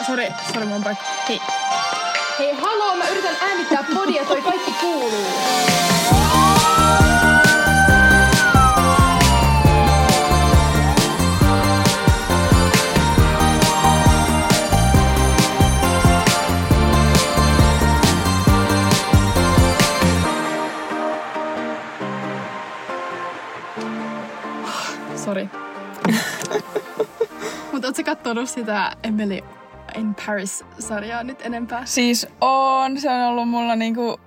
[0.00, 1.04] Sori, sori mun paikka.
[1.28, 1.40] Hei.
[2.38, 5.26] Hei, haloo, mä yritän äänittää podia, toi kaikki kuuluu.
[25.24, 25.48] Sori.
[27.72, 29.38] Mutta ootko kattonut sitä Emily
[29.98, 31.86] in Paris-sarjaa nyt enempää?
[31.86, 34.20] Siis on, se on ollut mulla niinku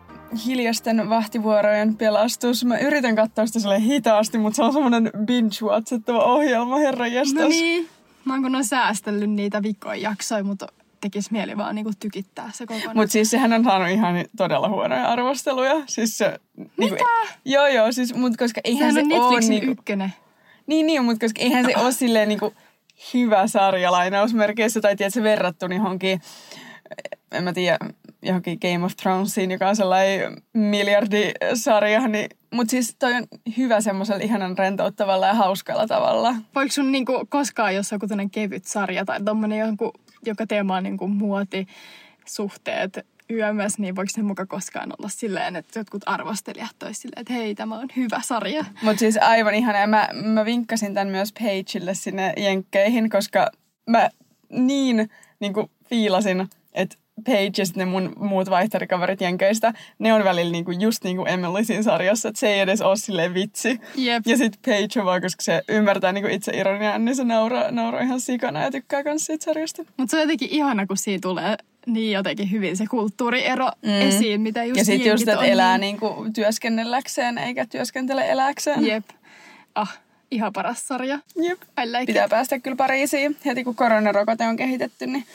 [0.45, 2.65] hiljaisten vahtivuorojen pelastus.
[2.65, 7.43] Mä yritän katsoa sitä sille hitaasti, mutta se on semmoinen binge-watchettava ohjelma, herra jestas.
[7.43, 7.89] No niin.
[8.25, 10.67] Mä oon kun on säästellyt niitä viikkoja jaksoja, mutta
[11.01, 12.97] tekis mieli vaan niinku tykittää se kokonaan.
[12.97, 15.75] Mutta siis sehän on saanut ihan todella huonoja arvosteluja.
[15.85, 16.71] Siis se, Mitä?
[16.77, 17.05] Niinku,
[17.45, 20.13] joo, joo, siis, mut koska eihän Sehän se on ole Netflixin niinku, ykkönen.
[20.67, 22.53] Niin, niin, mutta koska eihän se ole silleen niinku
[23.13, 26.21] hyvä sarja lainausmerkeissä, tai tiedätkö, verrattu johonkin,
[27.31, 27.77] en mä tiedä,
[28.21, 34.23] johonkin Game of Thronesiin, joka on sellainen miljardisarja, niin, mutta siis toi on hyvä semmoisella
[34.23, 36.35] ihanan rentouttavalla ja hauskalla tavalla.
[36.55, 39.91] Voiko sun niinku koskaan, jos on joku kevyt sarja tai tommonen jonkun,
[40.25, 41.67] joka teema on niinku muoti,
[42.25, 47.33] suhteet, yömös, niin voiko se muka koskaan olla silleen, että jotkut arvostelijat olisi silleen, että
[47.33, 48.65] hei, tämä on hyvä sarja.
[48.81, 49.87] Mutta siis aivan ihana.
[49.87, 53.51] Mä, mä vinkkasin tämän myös Pageille sinne jenkkeihin, koska
[53.89, 54.09] mä
[54.49, 55.09] niin,
[55.39, 60.71] niin kuin fiilasin, että Page ja ne mun muut vaihtarikaverit jenkeistä, ne on välillä niinku,
[60.71, 63.81] just niin kuin Emily siinä sarjassa, että se ei edes ole silleen vitsi.
[63.95, 64.27] Jep.
[64.27, 68.01] Ja sitten Page on vaan, koska se ymmärtää niinku itse ironiaa, niin se nauraa, nauraa
[68.01, 69.83] ihan sikana ja tykkää myös siitä sarjasta.
[69.97, 74.01] Mutta se on jotenkin ihana, kun siinä tulee niin jotenkin hyvin se kulttuuriero mm.
[74.01, 75.81] esiin, mitä just Ja sitten just, että elää niin...
[75.81, 78.85] niinku työskennelläkseen eikä työskentele eläkseen.
[78.85, 79.05] Jep.
[79.75, 79.99] Ah,
[80.31, 81.19] ihan paras sarja.
[81.35, 81.61] Jep.
[81.61, 82.29] I like Pitää it.
[82.29, 83.37] päästä kyllä Pariisiin.
[83.45, 85.25] Heti kun koronarokote on kehitetty, niin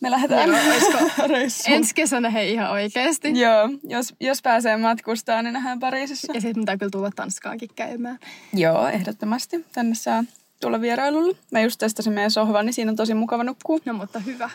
[0.00, 0.48] me lähdetään
[1.30, 1.76] reissuun.
[1.76, 3.40] Ensi kesänä hei ihan oikeasti.
[3.40, 6.32] Joo, jos, jos pääsee matkustaa, niin nähdään Pariisissa.
[6.32, 8.18] Ja sitten pitää kyllä tulla Tanskaankin käymään.
[8.54, 9.66] Joo, ehdottomasti.
[9.72, 10.24] Tänne saa
[10.60, 11.36] tulla vierailulle.
[11.50, 13.78] Mä just testasin meidän sohvan, niin siinä on tosi mukava nukkua.
[13.84, 14.50] No mutta hyvä.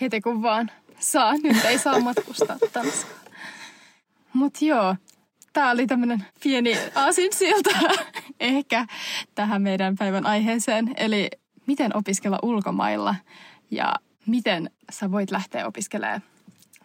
[0.00, 0.70] Heti kun vaan
[1.02, 1.34] saa.
[1.42, 3.22] Nyt ei saa matkustaa Tanskaan.
[4.32, 4.96] Mut joo,
[5.52, 7.70] tää oli tämmönen pieni aasinsilta
[8.40, 8.86] ehkä
[9.34, 10.94] tähän meidän päivän aiheeseen.
[10.96, 11.30] Eli
[11.66, 13.14] miten opiskella ulkomailla
[13.70, 13.94] ja
[14.26, 16.22] miten sä voit lähteä opiskelemaan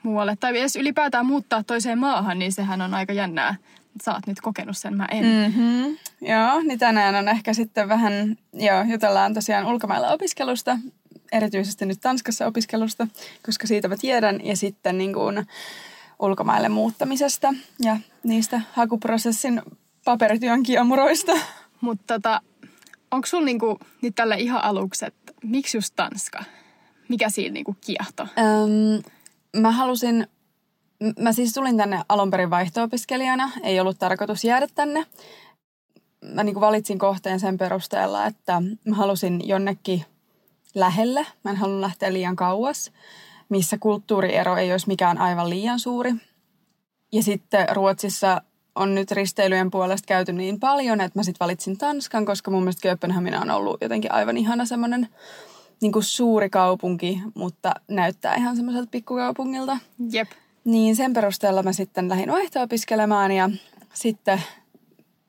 [0.03, 0.35] muualle.
[0.39, 3.55] Tai edes ylipäätään muuttaa toiseen maahan, niin sehän on aika jännää.
[4.03, 5.25] Sä oot nyt kokenut sen, mä en.
[5.25, 5.31] Mm.
[5.31, 5.97] Mm-hmm.
[6.21, 10.77] Joo, niin tänään on ehkä sitten vähän, joo, jutellaan tosiaan ulkomailla opiskelusta,
[11.31, 13.07] erityisesti nyt Tanskassa opiskelusta,
[13.45, 15.47] koska siitä mä tiedän, ja sitten niin kuin
[16.19, 19.61] ulkomaille muuttamisesta ja niistä hakuprosessin
[20.05, 21.31] paperityön kiemuroista.
[21.81, 22.41] Mutta tota,
[23.11, 26.43] onko sulla niinku nyt tällä ihan aluksi, että miksi just Tanska?
[27.09, 28.23] Mikä siinä niinku kiehto?
[28.23, 29.03] Öm,
[29.61, 30.27] mä halusin,
[31.19, 35.05] mä siis tulin tänne alun perin vaihto-opiskelijana, ei ollut tarkoitus jäädä tänne.
[36.33, 40.05] Mä niin valitsin kohteen sen perusteella, että mä halusin jonnekin
[40.79, 41.25] lähelle.
[41.43, 42.91] Mä en halunnut lähteä liian kauas,
[43.49, 46.13] missä kulttuuriero ei olisi mikään aivan liian suuri.
[47.11, 48.41] Ja sitten Ruotsissa
[48.75, 52.81] on nyt risteilyjen puolesta käyty niin paljon, että mä sitten valitsin Tanskan, koska mun mielestä
[52.81, 55.07] Kööpenhamina on ollut jotenkin aivan ihana semmoinen
[55.81, 59.77] niin kuin suuri kaupunki, mutta näyttää ihan semmoiselta pikkukaupungilta.
[60.11, 60.27] Jep.
[60.65, 63.49] Niin sen perusteella mä sitten lähdin vaihto-opiskelemaan ja
[63.93, 64.41] sitten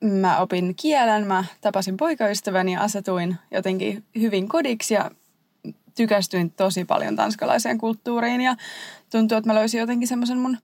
[0.01, 5.11] mä opin kielen, mä tapasin poikaystäväni ja asetuin jotenkin hyvin kodiksi ja
[6.03, 8.55] tykästyin tosi paljon tanskalaiseen kulttuuriin ja
[9.11, 10.57] tuntuu, että mä löysin jotenkin semmoisen mun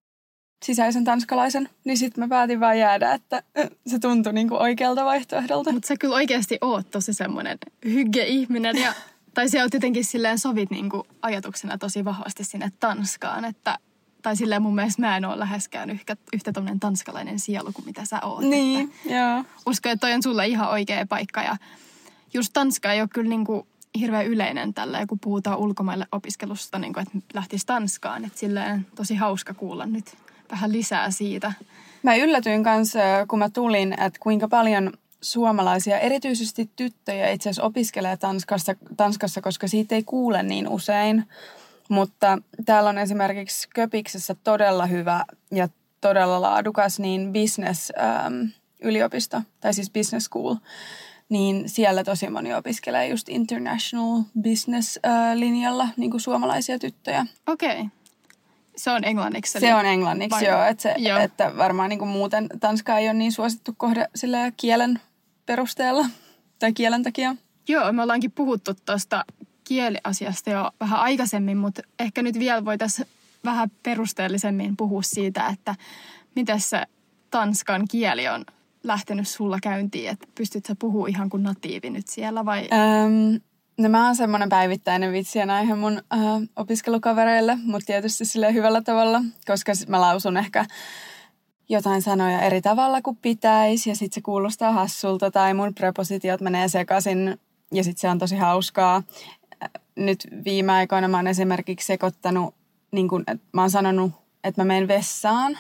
[0.66, 3.44] sisäisen tanskalaisen, niin sitten mä päätin vaan jäädä, että
[3.88, 5.72] se tuntui niinku oikealta vaihtoehdolta.
[5.72, 8.94] Mutta sä kyllä oikeasti oot tosi semmoinen hygge-ihminen ja
[9.34, 13.78] tai se on jotenkin silleen sovit niinku ajatuksena tosi vahvasti sinne Tanskaan, että
[14.22, 18.06] tai silleen mun mielestä mä en ole läheskään yhtä, yhtä tommonen tanskalainen sielu kuin mitä
[18.06, 18.42] sä oot.
[18.42, 19.44] Niin, Että joo.
[19.66, 21.58] uskon, että toi on sulle ihan oikea paikka ja
[22.34, 23.68] just Tanska ei ole kyllä niinku
[24.00, 28.26] hirveän yleinen tällä, kun puhutaan ulkomaille opiskelusta, niin kuin, että lähtisi Tanskaan.
[28.26, 30.18] Että silleen tosi hauska kuulla nyt
[30.52, 31.54] vähän lisää siitä.
[32.04, 38.18] Mä yllätyin kanssa, kun mä tulin, että kuinka paljon suomalaisia, erityisesti tyttöjä itse asiassa opiskelee
[38.18, 41.24] Tanskassa, Tanskassa, koska siitä ei kuule niin usein.
[41.90, 45.70] Mutta täällä on esimerkiksi Köpiksessä todella hyvä ja
[46.02, 48.42] todella laadukas niin business ähm,
[48.82, 50.56] yliopisto, tai siis business school.
[51.30, 57.26] Niin siellä tosi moni opiskelee just international business äh, linjalla, niin kuin suomalaisia tyttöjä.
[57.48, 57.80] Okei.
[57.80, 57.86] Okay.
[58.76, 59.60] Se on englanniksi.
[59.60, 60.64] Se on englanniksi, Vai- joo.
[60.64, 61.20] Että, se, Joo.
[61.20, 65.00] että varmaan niin kuin muuten Tanska ei ole niin suosittu kohde sillä kielen
[65.46, 66.06] perusteella
[66.60, 67.36] tai kielen takia.
[67.68, 69.26] Joo, me ollaankin puhuttu tuosta
[69.64, 73.08] kieliasiasta jo vähän aikaisemmin, mutta ehkä nyt vielä voitaisiin
[73.46, 75.76] vähän perusteellisemmin puhua siitä, että
[76.36, 76.84] miten se
[77.32, 78.46] tanskan kieli on
[78.88, 82.68] lähtenyt sulla käyntiin, että pystytkö sä puhua ihan kuin natiivi nyt siellä vai?
[82.72, 83.42] Öm,
[83.78, 86.20] no mä oon semmoinen päivittäinen vitsien aihe mun äh,
[86.56, 90.66] opiskelukavereille, mutta tietysti sille hyvällä tavalla, koska mä lausun ehkä
[91.70, 96.68] jotain sanoja eri tavalla kuin pitäisi ja sitten se kuulostaa hassulta tai mun prepositiot menee
[96.68, 97.40] sekaisin
[97.74, 99.04] ja sitten se on tosi hauskaa.
[99.96, 102.56] Nyt viime aikoina mä oon esimerkiksi sekoittanut,
[102.92, 103.24] niin kun,
[103.54, 104.12] mä oon sanonut,
[104.44, 105.58] että mä menen vessaan,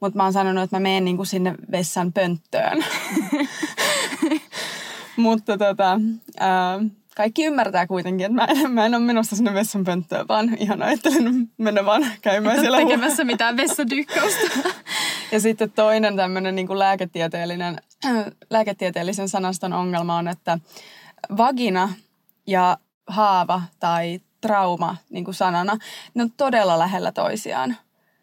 [0.00, 2.84] mutta mä oon sanonut, että mä menen niin sinne vessan pönttöön.
[5.16, 6.00] mutta tota,
[6.40, 6.80] ää,
[7.16, 10.82] kaikki ymmärtää kuitenkin, että mä en, mä en ole menossa sinne vessan pönttöön, vaan ihan
[10.82, 12.78] ajattelin mennä vaan käymään Et siellä.
[12.78, 14.50] tekemässä mitään vessadykkausta.
[15.32, 17.82] Ja sitten toinen tämmöinen niin lääketieteellinen,
[18.50, 20.58] lääketieteellisen sanaston ongelma on, että
[21.36, 21.92] vagina
[22.46, 25.78] ja haava tai trauma niin kuin sanana,
[26.14, 27.76] ne on todella lähellä toisiaan.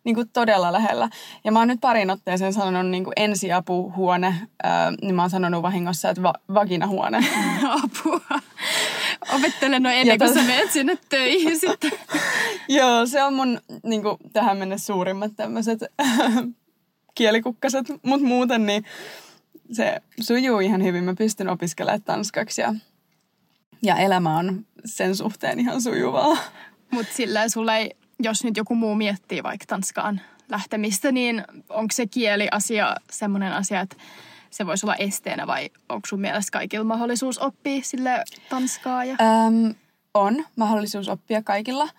[0.05, 1.09] Niin kuin todella lähellä.
[1.43, 5.61] Ja mä oon nyt parin otteeseen sanonut niin kuin ensiapuhuone, ää, niin mä oon sanonut
[5.61, 7.17] vahingossa, että va- vaginahuone.
[7.83, 8.39] Apua.
[9.35, 11.91] Opettele no ennen kuin Ja sä tot- menet sinne töihin sitten.
[12.77, 15.79] Joo, se on mun niin kuin, tähän mennessä suurimmat tämmöiset
[17.15, 17.85] kielikukkaset.
[18.03, 18.85] Mutta muuten niin
[19.71, 21.03] se sujuu ihan hyvin.
[21.03, 22.75] Mä pystyn opiskelemaan tanskaksi ja,
[23.81, 26.37] ja elämä on sen suhteen ihan sujuvaa.
[26.91, 32.07] Mutta sillä sulla ei, jos nyt joku muu miettii vaikka Tanskaan lähtemistä, niin onko se
[32.07, 33.95] kieliasia semmoinen asia, että
[34.49, 39.05] se voisi olla esteenä vai onko sun mielestä kaikilla mahdollisuus oppia sille Tanskaa?
[39.05, 39.15] Ja...
[39.21, 39.75] Öm,
[40.13, 41.89] on mahdollisuus oppia kaikilla.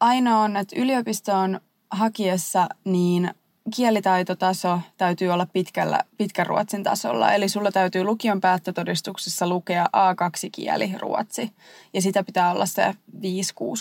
[0.00, 1.60] Ainoa on, että yliopistoon
[1.90, 3.30] hakiessa niin
[3.76, 7.32] kielitaitotaso täytyy olla pitkällä, pitkän ruotsin tasolla.
[7.32, 11.52] Eli sulla täytyy lukion päättötodistuksessa lukea A2-kieli ruotsi.
[11.94, 13.20] Ja sitä pitää olla se 5-6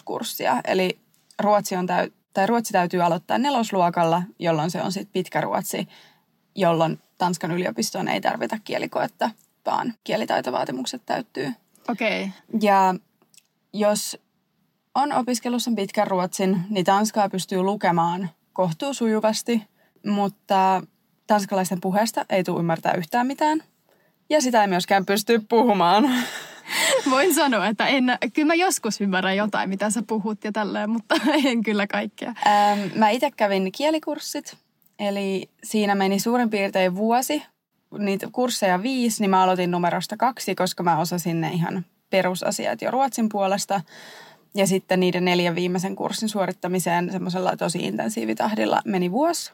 [0.06, 0.62] kurssia.
[0.68, 1.00] Eli
[1.40, 5.88] ruotsi, on täy- tai ruotsi täytyy aloittaa nelosluokalla, jolloin se on sitten pitkä ruotsi,
[6.56, 9.30] jolloin Tanskan yliopistoon ei tarvita kielikoetta,
[9.66, 11.54] vaan kielitaitovaatimukset täyttyy.
[11.90, 12.24] Okei.
[12.24, 12.60] Okay.
[12.62, 12.96] Ja
[13.74, 14.18] jos
[14.96, 19.64] on opiskellut sen pitkän ruotsin, niin tanskaa pystyy lukemaan kohtuu sujuvasti,
[20.06, 20.84] mutta
[21.28, 23.64] tanskalaisten puheesta ei tule ymmärtää yhtään mitään.
[24.30, 26.04] Ja sitä ei myöskään pysty puhumaan.
[27.10, 31.16] Voin sanoa, että en, kyllä mä joskus ymmärrän jotain, mitä sä puhut ja tälleen, mutta
[31.46, 32.34] en kyllä kaikkea.
[32.48, 34.58] Ähm, mä itse kävin kielikurssit,
[35.00, 37.44] eli siinä meni suurin piirtein vuosi.
[37.98, 42.92] Niitä kursseja viisi, niin mä aloitin numerosta kaksi, koska mä osasin ne ihan perusasiat jo
[42.92, 43.82] ruotsin puolesta.
[44.56, 49.52] Ja sitten niiden neljän viimeisen kurssin suorittamiseen semmoisella tosi intensiivitahdilla meni vuosi.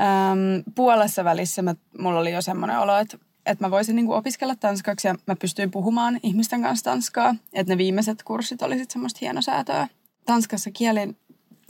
[0.00, 3.18] Öm, puolessa välissä mä, mulla oli jo semmoinen olo, että,
[3.50, 7.34] että mä voisin niinku opiskella tanskaksi ja mä pystyin puhumaan ihmisten kanssa tanskaa.
[7.52, 9.88] Että ne viimeiset kurssit oli sitten semmoista hienosäätöä.
[10.26, 11.16] Tanskassa kielen,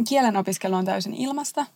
[0.09, 1.67] kielen opiskelu on täysin ilmasta,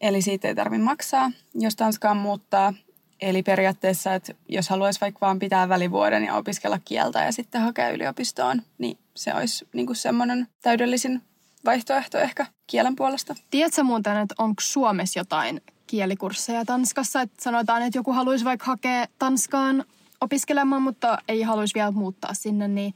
[0.00, 2.74] eli siitä ei tarvitse maksaa, jos Tanskaan muuttaa.
[3.20, 7.90] Eli periaatteessa, että jos haluaisi vaikka vaan pitää välivuoden ja opiskella kieltä ja sitten hakea
[7.90, 11.22] yliopistoon, niin se olisi niin kuin semmoinen täydellisin
[11.64, 13.34] vaihtoehto ehkä kielen puolesta.
[13.50, 17.20] Tiedätkö muuten, että onko Suomessa jotain kielikursseja Tanskassa?
[17.20, 19.84] Että sanotaan, että joku haluaisi vaikka hakea Tanskaan
[20.20, 22.94] opiskelemaan, mutta ei haluaisi vielä muuttaa sinne, niin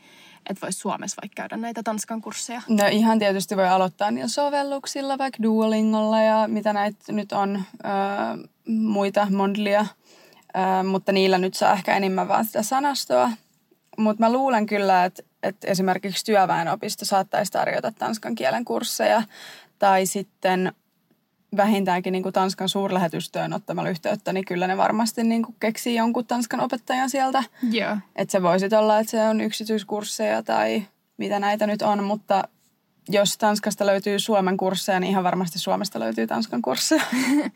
[0.51, 2.63] että voisi Suomessa vaikka käydä näitä Tanskan kursseja.
[2.69, 8.47] No ihan tietysti voi aloittaa niillä sovelluksilla, vaikka Duolingolla ja mitä näitä nyt on, öö,
[8.67, 9.87] muita Mondlia,
[10.57, 13.31] öö, mutta niillä nyt saa ehkä enemmän vaan sitä sanastoa.
[13.99, 19.23] Mutta mä luulen kyllä, että, että esimerkiksi työväenopisto saattaisi tarjota tanskan kielen kursseja
[19.79, 20.73] tai sitten
[21.57, 26.27] vähintäänkin niin kuin Tanskan suurlähetystöön ottamalla yhteyttä, niin kyllä ne varmasti niin kuin keksii jonkun
[26.27, 27.45] Tanskan opettajan sieltä.
[27.71, 27.97] Joo.
[28.17, 30.83] Että se voisi olla, että se on yksityiskursseja tai
[31.17, 32.49] mitä näitä nyt on, mutta
[33.09, 37.03] jos Tanskasta löytyy Suomen kursseja, niin ihan varmasti Suomesta löytyy Tanskan kursseja.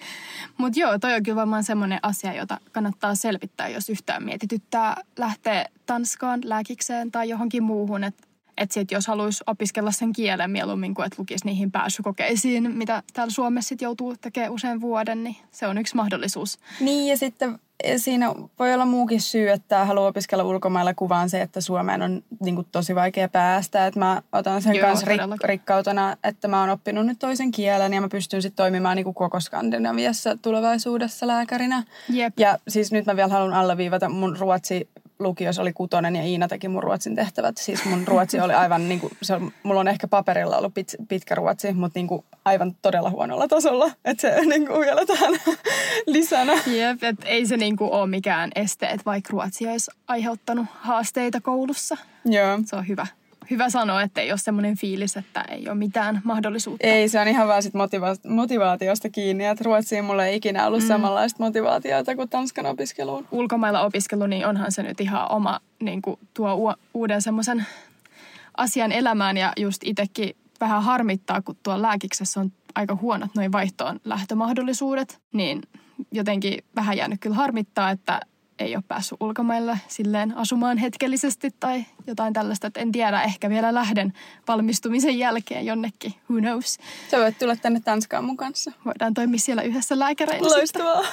[0.59, 5.67] Mutta joo, toi on kyllä varmaan semmoinen asia, jota kannattaa selvittää, jos yhtään mietityttää lähteä
[5.87, 8.05] Tanskaan lääkikseen tai johonkin muuhun.
[8.05, 8.26] Että
[8.57, 13.31] et sit jos haluaisi opiskella sen kielen mieluummin kuin että lukisi niihin pääsykokeisiin, mitä täällä
[13.31, 16.59] Suomessa sit joutuu tekemään usein vuoden, niin se on yksi mahdollisuus.
[16.81, 17.59] Niin ja sitten
[17.97, 22.55] siinä voi olla muukin syy, että haluaa opiskella ulkomailla kuvaan se, että Suomeen on niin
[22.55, 23.87] kuin, tosi vaikea päästä.
[23.87, 27.93] Että mä otan sen Joo, kanssa rik- rikkautena, että mä oon oppinut nyt toisen kielen
[27.93, 31.85] ja mä pystyn sitten toimimaan niin kuin koko Skandinaviassa tulevaisuudessa lääkärinä.
[32.09, 32.35] Jep.
[32.39, 36.69] Ja siis nyt mä vielä haluan alleviivata, mun ruotsi lukios oli kutonen ja Iina teki
[36.69, 37.57] mun ruotsin tehtävät.
[37.57, 40.97] Siis mun ruotsi oli aivan, niin kuin, se on, mulla on ehkä paperilla ollut pit,
[41.09, 43.91] pitkä ruotsi, mutta niin kuin aivan todella huonolla tasolla.
[44.05, 45.33] Että se niin kuin vielä tähän
[46.07, 46.53] lisänä.
[46.67, 51.97] Jep, et ei se niinku ole mikään este, että vaikka ruotsi olisi aiheuttanut haasteita koulussa.
[52.25, 52.59] Joo.
[52.65, 53.07] Se on hyvä,
[53.51, 56.87] hyvä sanoa, että ei ole semmoinen fiilis, että ei ole mitään mahdollisuutta.
[56.87, 60.81] Ei, se on ihan vaan sit motiva- motivaatiosta kiinni, että Ruotsiin mulla ei ikinä ollut
[60.83, 60.87] mm.
[60.87, 63.27] samanlaista motivaatiota kuin Tanskan opiskeluun.
[63.31, 67.67] Ulkomailla opiskelu, niin onhan se nyt ihan oma, niin kuin tuo u- uuden semmoisen
[68.57, 74.01] asian elämään ja just itsekin vähän harmittaa, kun tuo lääkiksessä on aika huonot noin vaihtoon
[74.05, 75.63] lähtömahdollisuudet, niin
[76.13, 78.21] jotenkin vähän jäänyt kyllä harmittaa, että
[78.59, 83.75] ei ole päässyt ulkomaille silleen asumaan hetkellisesti tai jotain tällaista, että en tiedä, ehkä vielä
[83.75, 84.13] lähden
[84.49, 86.79] valmistumisen jälkeen jonnekin, who knows.
[87.11, 88.73] Sä voit tulla tänne Tanskaan mun kanssa.
[88.85, 90.49] Voidaan toimia siellä yhdessä lääkäreinä.
[90.49, 91.05] Loistavaa.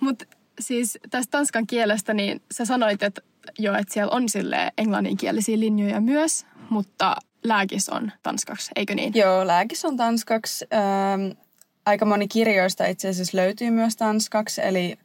[0.00, 0.24] Mutta
[0.60, 3.20] siis tästä tanskan kielestä, niin sä sanoit, että
[3.58, 9.12] jo, että siellä on sille englanninkielisiä linjoja myös, mutta lääkis on tanskaksi, eikö niin?
[9.14, 10.66] Joo, lääkis on tanskaksi.
[10.74, 11.38] Ähm,
[11.86, 14.98] aika moni kirjoista itse asiassa löytyy myös tanskaksi, eli,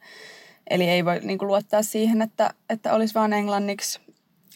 [0.70, 4.00] eli ei voi niin kuin, luottaa siihen, että, että olisi vain englanniksi.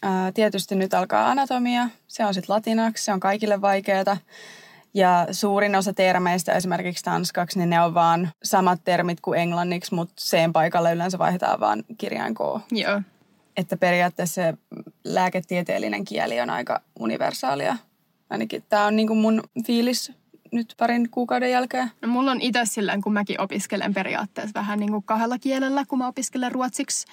[0.03, 4.17] Ää, tietysti nyt alkaa anatomia, se on sitten latinaksi, se on kaikille vaikeaa.
[4.93, 10.13] Ja suurin osa termeistä esimerkiksi tanskaksi, niin ne on vaan samat termit kuin englanniksi, mutta
[10.17, 12.39] sen paikalla yleensä vaihdetaan vaan kirjain K.
[12.71, 13.01] Joo.
[13.57, 14.53] Että periaatteessa se
[15.03, 17.77] lääketieteellinen kieli on aika universaalia.
[18.29, 20.11] Ainakin tämä on niin kuin mun fiilis
[20.55, 21.91] nyt parin kuukauden jälkeen.
[22.01, 25.99] No, mulla on itse silleen, kun mäkin opiskelen periaatteessa vähän niin kuin kahdella kielellä, kun
[25.99, 27.07] mä opiskelen ruotsiksi,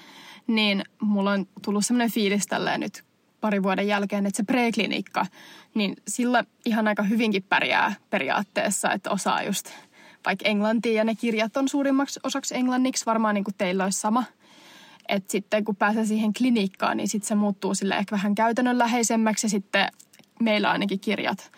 [0.47, 3.05] niin mulla on tullut semmoinen fiilis tälleen nyt
[3.41, 5.27] pari vuoden jälkeen, että se preklinikka,
[5.75, 9.71] niin sillä ihan aika hyvinkin pärjää periaatteessa, että osaa just
[10.27, 14.25] vaikka englantia ja ne kirjat on suurimmaksi osaksi englanniksi, varmaan niin kuin teillä olisi sama.
[15.09, 19.51] Että sitten kun pääsee siihen klinikkaan, niin sitten se muuttuu sille ehkä vähän käytännönläheisemmäksi ja
[19.51, 19.89] sitten
[20.41, 21.51] meillä ainakin kirjat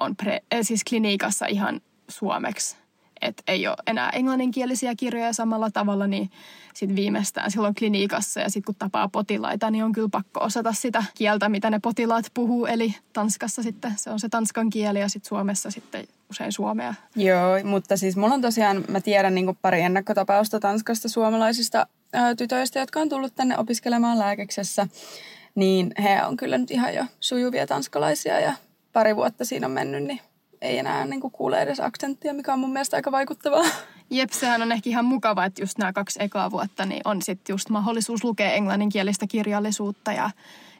[0.00, 2.76] on pre, siis klinikassa ihan suomeksi.
[3.20, 6.30] Että ei ole enää englanninkielisiä kirjoja samalla tavalla, niin
[6.74, 11.04] sitten viimeistään silloin klinikassa ja sitten kun tapaa potilaita, niin on kyllä pakko osata sitä
[11.14, 12.66] kieltä, mitä ne potilaat puhuu.
[12.66, 16.94] Eli Tanskassa sitten se on se tanskan kieli ja sitten Suomessa sitten usein suomea.
[17.16, 22.78] Joo, mutta siis mulla on tosiaan, mä tiedän niin pari ennakkotapausta Tanskasta suomalaisista ää, tytöistä,
[22.78, 24.86] jotka on tullut tänne opiskelemaan lääkeksessä.
[25.54, 28.52] Niin he on kyllä nyt ihan jo sujuvia tanskalaisia ja
[28.92, 30.20] pari vuotta siinä on mennyt, niin
[30.60, 33.64] ei enää niin kuin kuule edes aksenttia, mikä on mun mielestä aika vaikuttavaa.
[34.10, 37.52] Jep, sehän on ehkä ihan mukava, että just nämä kaksi ekaa vuotta niin on sitten
[37.52, 40.30] just mahdollisuus lukea englanninkielistä kirjallisuutta ja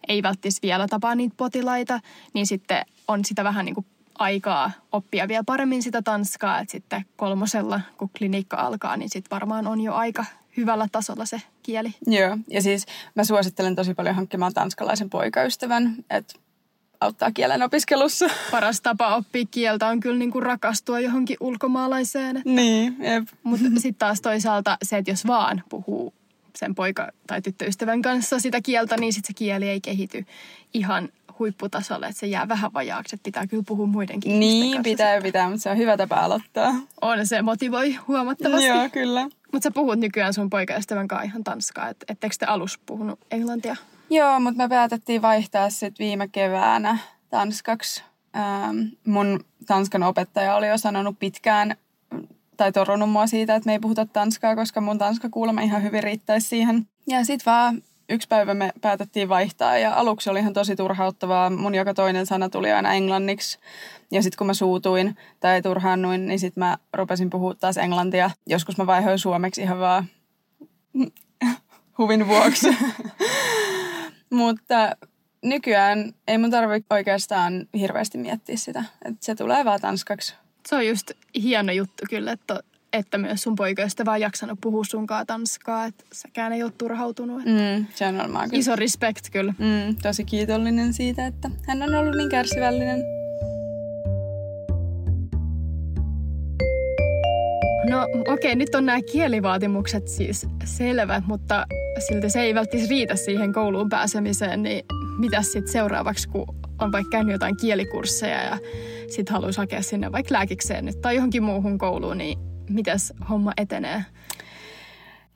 [0.09, 2.01] ei välttis vielä tapaa niitä potilaita,
[2.35, 3.87] niin sitten on sitä vähän niin kuin
[4.19, 9.67] aikaa oppia vielä paremmin sitä tanskaa, että sitten kolmosella, kun klinikka alkaa, niin sitten varmaan
[9.67, 10.25] on jo aika
[10.57, 11.95] hyvällä tasolla se kieli.
[12.07, 16.35] Joo, ja siis mä suosittelen tosi paljon hankkimaan tanskalaisen poikaystävän, että
[17.03, 18.27] auttaa kielen opiskelussa.
[18.51, 22.37] Paras tapa oppia kieltä on kyllä niinku rakastua johonkin ulkomaalaiseen.
[22.37, 22.51] Että...
[22.51, 23.25] Niin, jep.
[23.43, 26.15] Mutta sitten taas toisaalta se, että jos vaan puhuu
[26.57, 30.27] sen poika- tai tyttöystävän kanssa sitä kieltä, niin sitten se kieli ei kehity
[30.75, 35.15] ihan huipputasolle, että se jää vähän vajaaksi, että pitää kyllä puhua muidenkin Niin, kanssa pitää,
[35.17, 35.23] sitä.
[35.23, 36.75] pitää, mutta se on hyvä tapa aloittaa.
[37.01, 38.67] On, se motivoi huomattavasti.
[38.67, 39.23] Joo, kyllä.
[39.53, 43.77] Mutta sä puhut nykyään sun poikaystävän kanssa ihan tanskaa, että etteikö te alus puhunut englantia?
[44.13, 46.99] Joo, mutta me päätettiin vaihtaa sitten viime keväänä
[47.31, 48.03] tanskaksi.
[48.37, 51.77] Ähm, mun tanskan opettaja oli jo sanonut pitkään
[52.57, 56.03] tai torunut mua siitä, että me ei puhuta tanskaa, koska mun tanska kuulemma ihan hyvin
[56.03, 56.87] riittäisi siihen.
[57.09, 61.51] Ja sitten vaan yksi päivä me päätettiin vaihtaa ja aluksi oli ihan tosi turhauttavaa.
[61.51, 63.59] Mun joka toinen sana tuli aina englanniksi.
[64.11, 68.31] Ja sitten kun mä suutuin tai turhaannuin, niin sitten mä rupesin puhua taas englantia.
[68.47, 70.07] Joskus mä vaihoin suomeksi ihan vaan
[71.99, 72.77] huvin vuoksi.
[74.33, 74.97] Mutta
[75.45, 78.85] nykyään ei mun tarvitse oikeastaan hirveästi miettiä sitä.
[79.05, 80.35] Että se tulee vaan tanskaksi.
[80.69, 81.11] Se on just
[81.43, 82.61] hieno juttu kyllä, että,
[82.93, 85.87] että myös sun poikaystävä on jaksanut puhua sunkaan tanskaa.
[85.87, 87.45] Että säkään ei ole turhautunut.
[87.45, 88.49] Mm, se on kyllä.
[88.53, 89.55] Iso respect kyllä.
[89.59, 93.03] Mm, tosi kiitollinen siitä, että hän on ollut niin kärsivällinen.
[97.91, 101.67] No okei, okay, nyt on nämä kielivaatimukset siis selvät, mutta
[101.99, 104.85] silti se ei välttämättä riitä siihen kouluun pääsemiseen, niin
[105.19, 106.47] mitä sitten seuraavaksi, kun
[106.81, 108.59] on vaikka käynyt jotain kielikursseja ja
[109.09, 112.39] sitten haluaisi hakea sinne vaikka lääkikseen nyt tai johonkin muuhun kouluun, niin
[112.71, 114.05] mitäs homma etenee?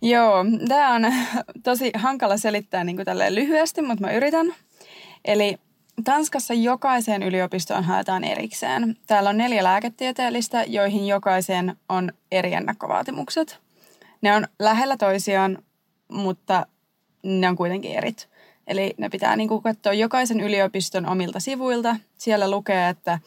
[0.02, 1.02] Joo, tämä on
[1.62, 4.54] tosi hankala selittää niin kuin lyhyesti, mutta mä yritän.
[5.25, 5.56] Eli
[6.04, 8.96] Tanskassa jokaiseen yliopistoon haetaan erikseen.
[9.06, 13.58] Täällä on neljä lääketieteellistä, joihin jokaiseen on eri ennakkovaatimukset.
[14.22, 15.58] Ne on lähellä toisiaan,
[16.08, 16.66] mutta
[17.22, 18.28] ne on kuitenkin erit.
[18.66, 21.96] Eli ne pitää niin kuin katsoa jokaisen yliopiston omilta sivuilta.
[22.18, 23.18] Siellä lukee, että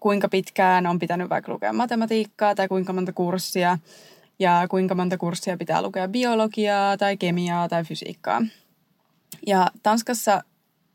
[0.00, 3.78] kuinka pitkään on pitänyt vaikka lukea matematiikkaa tai kuinka monta kurssia
[4.38, 8.42] ja kuinka monta kurssia pitää lukea biologiaa tai kemiaa tai fysiikkaa.
[9.46, 10.42] Ja Tanskassa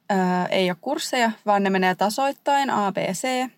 [0.09, 3.49] ää, ei ole kursseja, vaan ne menee tasoittain A, B, C.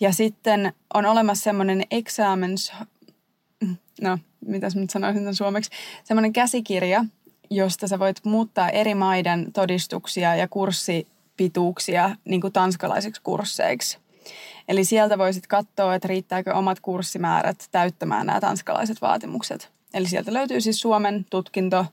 [0.00, 2.72] Ja sitten on olemassa semmoinen examens,
[4.00, 5.70] no mitäs nyt sanoisin tämän suomeksi,
[6.04, 7.04] semmoinen käsikirja,
[7.50, 13.98] josta sä voit muuttaa eri maiden todistuksia ja kurssipituuksia niin kuin tanskalaisiksi kursseiksi.
[14.68, 19.72] Eli sieltä voisit katsoa, että riittääkö omat kurssimäärät täyttämään nämä tanskalaiset vaatimukset.
[19.94, 21.86] Eli sieltä löytyy siis Suomen tutkinto,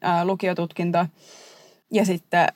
[0.00, 1.06] ää, lukiotutkinto
[1.90, 2.48] ja sitten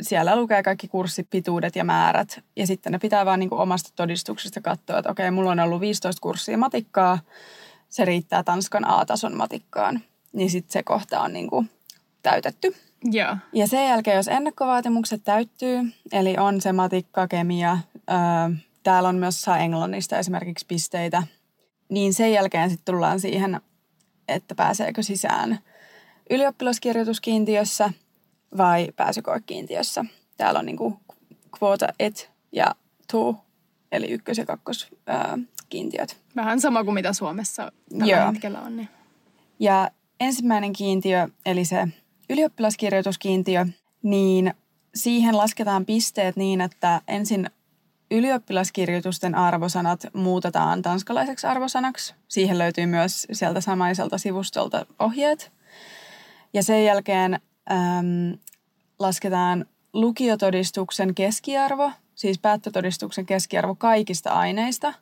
[0.00, 2.40] siellä lukee kaikki kurssipituudet ja määrät.
[2.56, 5.80] Ja sitten ne pitää vaan niin kuin omasta todistuksesta katsoa, että okei, mulla on ollut
[5.80, 7.18] 15 kurssia matikkaa,
[7.92, 10.00] se riittää Tanskan A-tason matikkaan.
[10.32, 11.70] Niin sitten se kohta on niin kuin
[12.22, 12.76] täytetty.
[13.04, 13.36] Joo.
[13.52, 15.78] Ja sen jälkeen, jos ennakkovaatimukset täyttyy,
[16.12, 17.78] eli on se matikka, kemia,
[18.10, 18.16] öö,
[18.82, 21.22] täällä on myös saa englannista esimerkiksi pisteitä,
[21.88, 23.60] niin sen jälkeen sitten tullaan siihen,
[24.28, 25.58] että pääseekö sisään
[26.30, 27.90] ylioppilaskirjoituskiintiössä
[28.56, 30.04] vai pääsykoekiintiössä.
[30.36, 31.00] Täällä on niinku
[31.58, 32.74] kvota et ja
[33.10, 33.36] two,
[33.92, 34.46] eli ykkös- ja
[35.72, 36.16] kakkoskiintiöt.
[36.36, 38.32] Vähän sama kuin mitä Suomessa tällä Joo.
[38.32, 38.76] hetkellä on.
[38.76, 38.88] Niin.
[39.58, 41.88] Ja ensimmäinen kiintiö, eli se
[42.30, 43.66] ylioppilaskirjoituskiintiö,
[44.02, 44.54] niin
[44.94, 47.50] siihen lasketaan pisteet niin, että ensin
[48.10, 52.14] ylioppilaskirjoitusten arvosanat muutetaan tanskalaiseksi arvosanaksi.
[52.28, 55.52] Siihen löytyy myös sieltä samaiselta sivustolta ohjeet.
[56.54, 58.38] Ja sen jälkeen äm,
[58.98, 64.94] lasketaan lukiotodistuksen keskiarvo, siis päättötodistuksen keskiarvo kaikista aineista.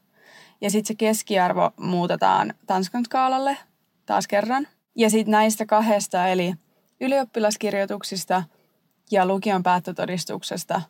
[0.61, 3.57] Ja sitten se keskiarvo muutetaan Tanskan skaalalle
[4.07, 4.69] taas kerran.
[4.95, 6.55] Ja sitten näistä kahdesta, eli
[7.01, 8.43] ylioppilaskirjoituksista
[9.11, 10.83] ja lukion päättötodistuksesta,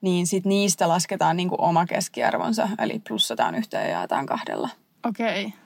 [0.00, 4.68] niin sitten niistä lasketaan niinku oma keskiarvonsa, eli plussataan yhteen ja jaetaan kahdella.
[5.06, 5.44] Okei.
[5.44, 5.58] Okay.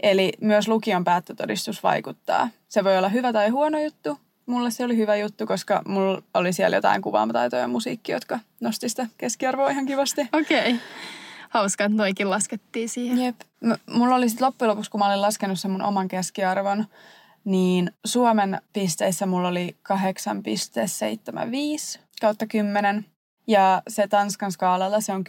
[0.00, 2.48] Eli myös lukion päättötodistus vaikuttaa.
[2.68, 4.18] Se voi olla hyvä tai huono juttu.
[4.46, 8.88] Mulle se oli hyvä juttu, koska mulla oli siellä jotain kuvaamataitoja ja musiikki, jotka nosti
[8.88, 10.28] sitä keskiarvoa ihan kivasti.
[10.32, 10.58] Okei.
[10.60, 10.78] Okay.
[11.52, 13.18] Hauska, että noikin laskettiin siihen.
[13.18, 13.36] Jep.
[13.60, 16.86] M- mulla oli sitten loppujen lopuksi, kun mä olin laskenut sen mun oman keskiarvon,
[17.44, 19.76] niin Suomen pisteissä mulla oli
[21.96, 23.04] 8,75 kautta 10.
[23.46, 25.24] Ja se Tanskan skaalalla se on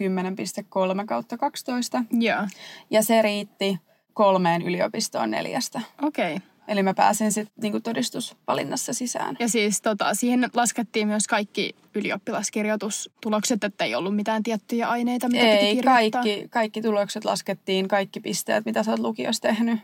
[1.00, 2.04] 10,3 kautta 12.
[2.10, 2.46] Joo.
[2.90, 3.78] Ja se riitti
[4.14, 5.80] kolmeen yliopistoon neljästä.
[6.02, 6.36] Okei.
[6.36, 6.48] Okay.
[6.68, 9.36] Eli mä pääsin sitten niinku todistusvalinnassa sisään.
[9.38, 15.44] Ja siis tota, siihen laskettiin myös kaikki ylioppilaskirjoitustulokset, että ei ollut mitään tiettyjä aineita, mitä
[15.44, 16.22] piti Ei, kirjoittaa.
[16.22, 19.80] kaikki, kaikki tulokset laskettiin, kaikki pisteet, mitä sä oot lukiossa tehnyt,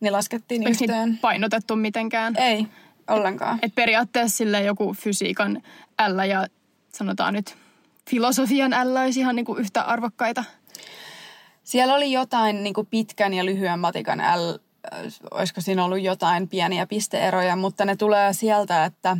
[0.00, 1.18] niin laskettiin niitä yhteen.
[1.18, 2.36] painotettu mitenkään?
[2.36, 2.66] Ei,
[3.10, 3.58] ollenkaan.
[3.62, 5.62] Et periaatteessa sille joku fysiikan
[6.08, 6.46] L ja
[6.92, 7.56] sanotaan nyt
[8.10, 10.44] filosofian L olisi ihan niinku yhtä arvokkaita.
[11.62, 14.58] Siellä oli jotain niin kuin pitkän ja lyhyen matikan L,
[15.30, 19.16] olisiko siinä ollut jotain pieniä pisteeroja, mutta ne tulee sieltä, että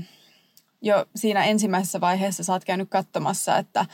[0.82, 3.86] jo siinä ensimmäisessä vaiheessa sä oot käynyt katsomassa, että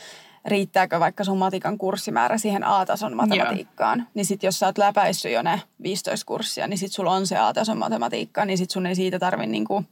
[0.45, 3.99] riittääkö vaikka sun matikan kurssimäärä siihen A-tason matematiikkaan.
[3.99, 4.07] Joo.
[4.13, 7.37] Niin sit jos sä oot läpäissyt jo ne 15 kurssia, niin sit sulla on se
[7.37, 9.83] A-tason matematiikka, niin sit sun ei siitä tarvi niinku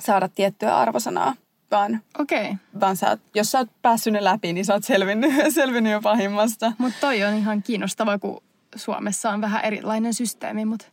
[0.00, 1.34] saada tiettyä arvosanaa,
[1.70, 2.02] vaan.
[2.18, 2.54] Okay.
[2.80, 6.00] vaan sä oot, jos sä oot päässyt ne läpi, niin sä oot selvinnyt, selvinnyt jo
[6.00, 6.72] pahimmasta.
[6.78, 8.42] Mutta toi on ihan kiinnostava, kun
[8.76, 10.86] Suomessa on vähän erilainen systeemi, mutta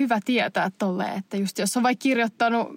[0.00, 2.68] hyvä tietää tolle, että just jos on vaikka kirjoittanut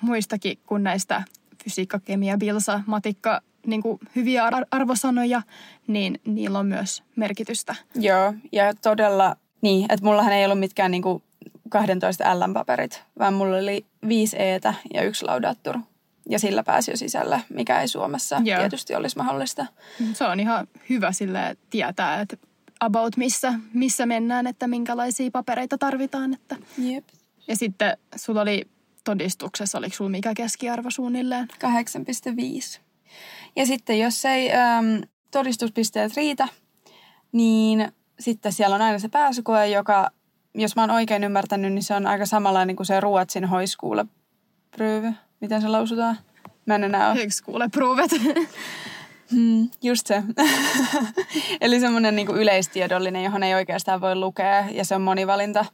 [0.00, 1.22] muistakin kuin näistä
[1.64, 5.42] fysiikka, kemia, bilsa, matikka, niin kuin hyviä ar- arvosanoja,
[5.86, 7.74] niin niillä on myös merkitystä.
[7.94, 11.22] Joo, ja todella niin, että mullahan ei ollut mitkään niinku
[11.68, 15.78] 12 L-paperit, vaan mulla oli viisi Etä ja yksi laudaattur.
[16.30, 18.40] Ja sillä pääsi jo sisällä, mikä ei Suomessa.
[18.44, 18.58] Joo.
[18.58, 19.66] tietysti olisi mahdollista.
[20.12, 22.36] Se on ihan hyvä sille tietää, että
[22.80, 26.34] about missä, missä mennään, että minkälaisia papereita tarvitaan.
[26.34, 26.56] Että.
[26.78, 27.04] Jep.
[27.48, 28.68] Ja sitten sulla oli
[29.04, 31.48] todistuksessa, oliko sulla mikä keskiarvo suunnilleen?
[32.76, 32.80] 8,5.
[33.56, 36.48] Ja sitten jos ei äm, todistuspisteet riitä,
[37.32, 40.10] niin sitten siellä on aina se pääsykoe, joka,
[40.54, 45.12] jos mä oon oikein ymmärtänyt, niin se on aika samanlainen kuin se Ruotsin hoiskuulepryyvy.
[45.40, 46.18] Miten se lausutaan?
[46.66, 47.18] Mä en enää ole.
[47.18, 48.10] Högskoleprovet.
[49.32, 50.22] Hmm, just se.
[51.60, 55.64] Eli semmoinen niinku yleistiedollinen, johon ei oikeastaan voi lukea ja se on monivalinta.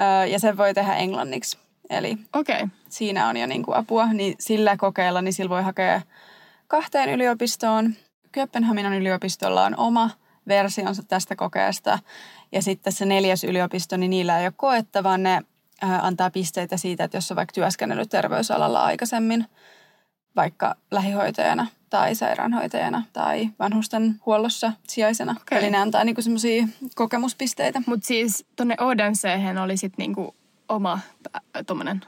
[0.00, 1.58] Öö, ja sen voi tehdä englanniksi.
[1.90, 2.18] Eli.
[2.32, 2.68] Okay.
[2.88, 4.12] siinä on jo niinku apua.
[4.12, 6.00] Niin sillä kokeilla, niin sillä voi hakea
[6.66, 7.94] kahteen yliopistoon.
[8.32, 10.10] Kööpenhaminan yliopistolla on oma
[10.48, 11.98] versionsa tästä kokeesta.
[12.52, 15.42] Ja sitten se neljäs yliopisto, niin niillä ei ole koetta, vaan ne
[15.80, 19.46] antaa pisteitä siitä, että jos on vaikka työskennellyt terveysalalla aikaisemmin,
[20.36, 25.34] vaikka lähihoitajana tai sairaanhoitajana tai vanhusten huollossa sijaisena.
[25.42, 25.58] Okay.
[25.58, 27.82] Eli ne antaa niinku semmoisia kokemuspisteitä.
[27.86, 30.34] Mutta siis tonne Odenseen oli sitten niinku
[30.68, 31.00] oma
[31.66, 32.00] tommonen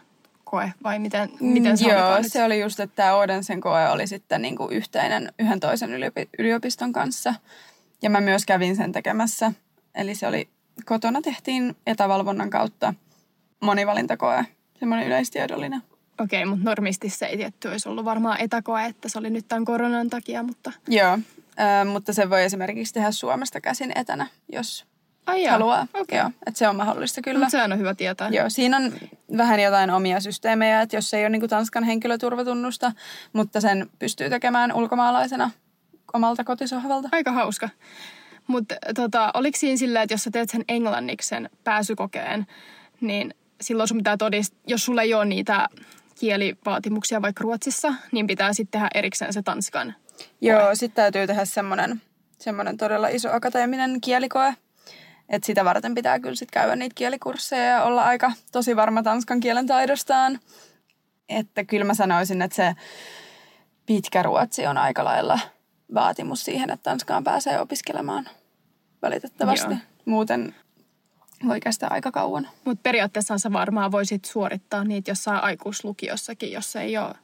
[0.45, 3.89] koe vai miten, miten se Mm, Joo, oli se oli just, että tämä Odensen koe
[3.89, 7.35] oli sitten niin kuin yhteinen yhden toisen yliopi- yliopiston kanssa.
[8.03, 9.53] Ja mä myös kävin sen tekemässä.
[9.95, 10.49] Eli se oli,
[10.85, 12.95] kotona tehtiin etävalvonnan kautta
[13.61, 14.45] monivalintakoe,
[14.79, 15.83] semmoinen yleistiedollinen.
[16.21, 19.65] Okei, mutta normisti se ei tietty olisi ollut varmaan etäkoe, että se oli nyt tämän
[19.65, 20.73] koronan takia, mutta...
[20.89, 21.19] Joo,
[21.83, 24.87] ö, mutta se voi esimerkiksi tehdä Suomesta käsin etänä, jos
[25.27, 25.87] Ai joo, haluaa.
[25.95, 26.19] okei.
[26.19, 27.39] Joo, että se on mahdollista kyllä.
[27.39, 28.29] Mutta sehän on hyvä tietää.
[28.29, 28.93] Joo, siinä on
[29.37, 32.93] vähän jotain omia systeemejä, että jos ei ole niin Tanskan henkilöturvatunnusta,
[33.33, 35.51] mutta sen pystyy tekemään ulkomaalaisena
[36.13, 37.09] omalta kotisohvalta.
[37.13, 37.69] Aika hauska.
[38.47, 42.47] Mutta tota, oliko siinä silleen, että jos sä teet sen englanniksi sen pääsykokeen,
[43.01, 45.69] niin silloin sun pitää todistaa, jos sulla ei ole niitä
[46.21, 49.95] kielivaatimuksia vaikka Ruotsissa, niin pitää sitten tehdä erikseen se Tanskan.
[50.41, 52.03] Joo, sitten täytyy tehdä semmoinen,
[52.39, 54.55] semmoinen todella iso akateeminen kielikoe.
[55.29, 59.41] Että sitä varten pitää kyllä sitten käydä niitä kielikursseja ja olla aika tosi varma tanskan
[59.41, 60.41] kielen taidostaan.
[61.29, 62.75] Että kyllä mä sanoisin, että se
[63.87, 65.39] pitkä ruotsi on aika lailla
[65.95, 68.29] vaatimus siihen, että tanskaan pääsee opiskelemaan
[69.03, 69.71] valitettavasti.
[69.71, 69.79] Joo.
[70.05, 70.55] Muuten
[71.49, 72.49] voi kestää aika kauan.
[72.65, 77.15] Mutta periaatteessa sä varmaan voisit suorittaa niitä jossain aikuislukiossakin, jos ei ole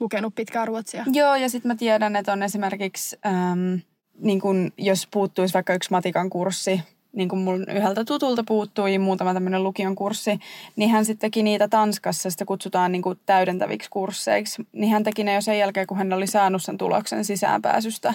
[0.00, 1.04] lukenut pitkää ruotsia.
[1.12, 3.80] Joo, ja sitten mä tiedän, että on esimerkiksi, äm,
[4.18, 6.80] niin kun, jos puuttuisi vaikka yksi matikan kurssi,
[7.12, 10.38] niin kuin mun yhdeltä tutulta puuttui muutama tämmöinen lukion kurssi,
[10.76, 14.66] niin hän sitten teki niitä Tanskassa, sitä kutsutaan niin kuin täydentäviksi kursseiksi.
[14.72, 18.14] Niin hän teki ne jo sen jälkeen, kun hän oli saanut sen tuloksen sisäänpääsystä.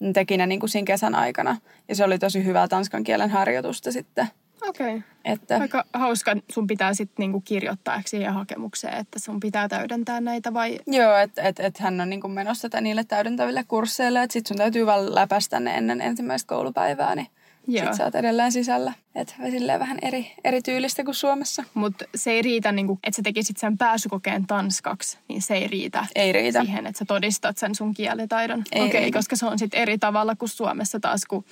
[0.00, 1.56] Niin teki ne niin kuin siinä kesän aikana.
[1.88, 4.26] Ja se oli tosi hyvää tanskan kielen harjoitusta sitten.
[4.70, 4.96] Okei.
[4.96, 5.02] Okay.
[5.24, 10.54] Että, Aika hauska, sun pitää sitten niinku kirjoittaa siihen hakemukseen, että sun pitää täydentää näitä
[10.54, 10.78] vai...
[10.86, 14.46] Joo, että et, et hän on niin kuin menossa tätä niille täydentäville kursseille, että sit
[14.46, 17.26] sun täytyy vaan läpäistä ne ennen ensimmäistä koulupäivää, niin
[17.66, 17.86] Joo.
[17.86, 18.92] sit sä oot edelleen sisällä.
[19.14, 21.64] Että silleen vähän eri, eri tyylistä kuin Suomessa.
[21.74, 26.06] Mutta se ei riitä, niinku, että sä tekisit sen pääsykokeen tanskaksi, niin se ei riitä
[26.14, 26.60] Ei riitä.
[26.60, 28.64] siihen, että sä todistat sen sun kielitaidon.
[28.72, 29.18] Ei Okei, riitä.
[29.18, 31.44] koska se on sitten eri tavalla kuin Suomessa taas, kun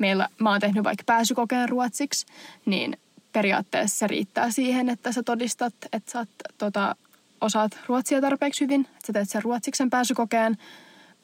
[0.00, 2.26] meillä, mä oon tehnyt vaikka pääsykokeen ruotsiksi,
[2.66, 2.96] niin
[3.32, 6.96] periaatteessa se riittää siihen, että sä todistat, että sä oot, tota,
[7.40, 10.56] osaat ruotsia tarpeeksi hyvin, että sä teet sen ruotsiksen pääsykokeen,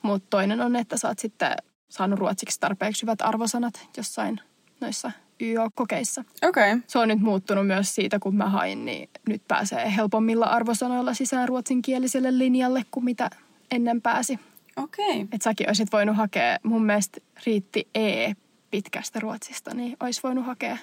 [0.02, 1.56] mutta toinen on, että sä oot sitten
[1.88, 4.40] saanut ruotsiksi tarpeeksi hyvät arvosanat jossain
[4.80, 5.10] noissa
[5.40, 6.24] YO-kokeissa.
[6.42, 6.72] Okei.
[6.72, 6.82] Okay.
[6.86, 11.48] Se on nyt muuttunut myös siitä, kun mä hain, niin nyt pääsee helpommilla arvosanoilla sisään
[11.48, 13.30] ruotsinkieliselle linjalle kuin mitä
[13.70, 14.38] ennen pääsi.
[14.76, 15.10] Okei.
[15.10, 15.20] Okay.
[15.20, 18.32] Että säkin olisit voinut hakea, mun mielestä riitti E
[18.70, 20.76] pitkästä ruotsista, niin olisi voinut hakea.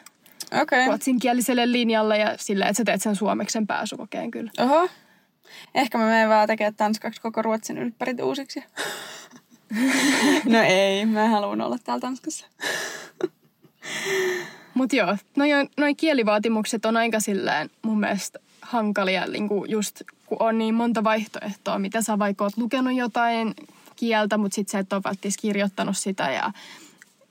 [0.61, 0.85] Okay.
[0.85, 4.51] ruotsinkieliselle linjalle ja sillä, että sä teet sen suomeksi sen pääsykokeen kyllä.
[4.59, 4.89] Oho.
[5.75, 8.63] Ehkä mä menen vaan tekemään tanskaksi koko Ruotsin ylppärit uusiksi.
[10.45, 12.45] no ei, mä haluan olla täällä Tanskassa.
[14.73, 20.37] Mutta joo, noin noi kielivaatimukset on aika silleen mun mielestä hankalia, niin kuin just kun
[20.39, 23.53] on niin monta vaihtoehtoa, mitä sä vaikka oot lukenut jotain
[23.95, 25.01] kieltä, mutta sit sä et ole
[25.41, 26.51] kirjoittanut sitä ja,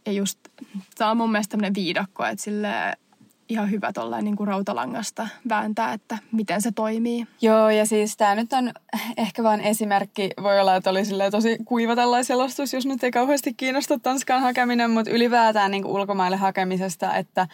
[0.07, 0.39] ja just,
[0.99, 2.69] tää on mun mielestä tämmöinen viidakko, että sille
[3.49, 7.27] ihan hyvä tollain niin kuin rautalangasta vääntää, että miten se toimii.
[7.41, 8.73] Joo, ja siis tämä nyt on
[9.17, 10.31] ehkä vain esimerkki.
[10.43, 14.91] Voi olla, että oli tosi kuiva tällainen selostus, jos nyt ei kauheasti kiinnosta Tanskan hakeminen,
[14.91, 17.49] mutta ylipäätään niin kuin ulkomaille hakemisesta, että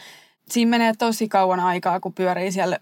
[0.51, 2.79] siinä menee tosi kauan aikaa, kun pyörii siellä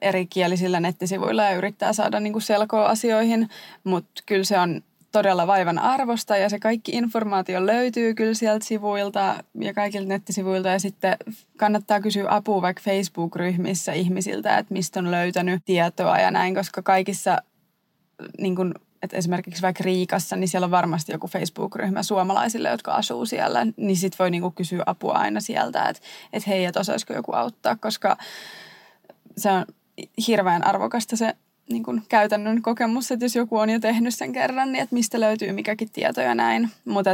[0.00, 3.48] erikielisillä nettisivuilla ja yrittää saada niin kuin selkoa asioihin,
[3.84, 9.44] mutta kyllä se on todella vaivan arvosta ja se kaikki informaatio löytyy kyllä sieltä sivuilta
[9.60, 10.68] ja kaikilta nettisivuilta.
[10.68, 11.16] Ja sitten
[11.56, 17.38] kannattaa kysyä apua vaikka Facebook-ryhmissä ihmisiltä, että mistä on löytänyt tietoa ja näin, koska kaikissa
[18.38, 23.26] niin kuin, että esimerkiksi vaikka Riikassa, niin siellä on varmasti joku Facebook-ryhmä suomalaisille, jotka asuu
[23.26, 27.12] siellä, niin sit voi niin kuin kysyä apua aina sieltä, että, että hei, että osaisiko
[27.14, 28.16] joku auttaa, koska
[29.36, 29.64] se on
[30.26, 31.36] hirveän arvokasta se
[31.70, 35.20] niin kuin käytännön kokemus, että jos joku on jo tehnyt sen kerran, niin että mistä
[35.20, 36.70] löytyy mikäkin tieto ja näin.
[36.84, 37.10] Mutta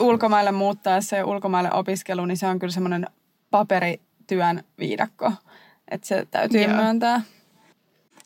[0.00, 3.06] ulkomaille muuttaessa ja ulkomaille opiskelu, niin se on kyllä semmoinen
[3.50, 5.32] paperityön viidakko.
[5.90, 6.76] Että se täytyy Joo.
[6.76, 7.20] myöntää.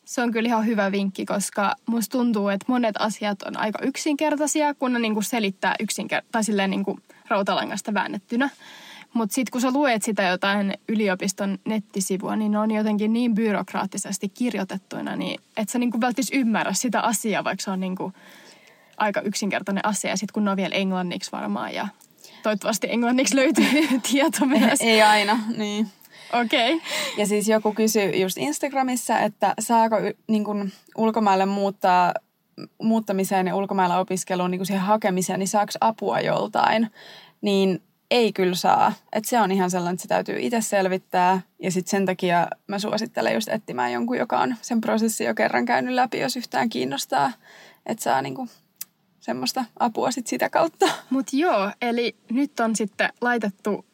[0.05, 4.73] Se on kyllä ihan hyvä vinkki, koska musta tuntuu, että monet asiat on aika yksinkertaisia,
[4.73, 8.49] kun ne niinku selittää yksinker- tai silleen niinku rautalangasta väännettynä.
[9.13, 14.29] Mutta sitten kun sä luet sitä jotain yliopiston nettisivua, niin ne on jotenkin niin byrokraattisesti
[14.29, 18.13] kirjoitettuina, niin et sä niinku välttis ymmärrä sitä asiaa, vaikka se on niinku
[18.97, 20.17] aika yksinkertainen asia.
[20.17, 21.87] Sitten kun ne on vielä englanniksi varmaan ja
[22.43, 23.65] toivottavasti englanniksi löytyy
[24.11, 24.81] tieto myös.
[24.81, 25.87] Ei aina, niin.
[26.33, 26.73] Okei.
[26.73, 26.87] Okay.
[27.17, 29.95] Ja siis joku kysyi just Instagramissa, että saako
[30.27, 32.13] niin kuin ulkomaille muuttaa
[32.81, 36.91] muuttamiseen ja ulkomailla opiskeluun niin kuin siihen hakemiseen, niin saako apua joltain?
[37.41, 38.93] Niin ei kyllä saa.
[39.13, 41.41] Että se on ihan sellainen, että se täytyy itse selvittää.
[41.59, 45.65] Ja sitten sen takia mä suosittelen just etsimään jonkun, joka on sen prosessin jo kerran
[45.65, 47.31] käynyt läpi, jos yhtään kiinnostaa.
[47.85, 48.47] Että saa niinku
[49.19, 50.85] semmoista apua sit sitä kautta.
[51.09, 53.85] Mutta joo, eli nyt on sitten laitettu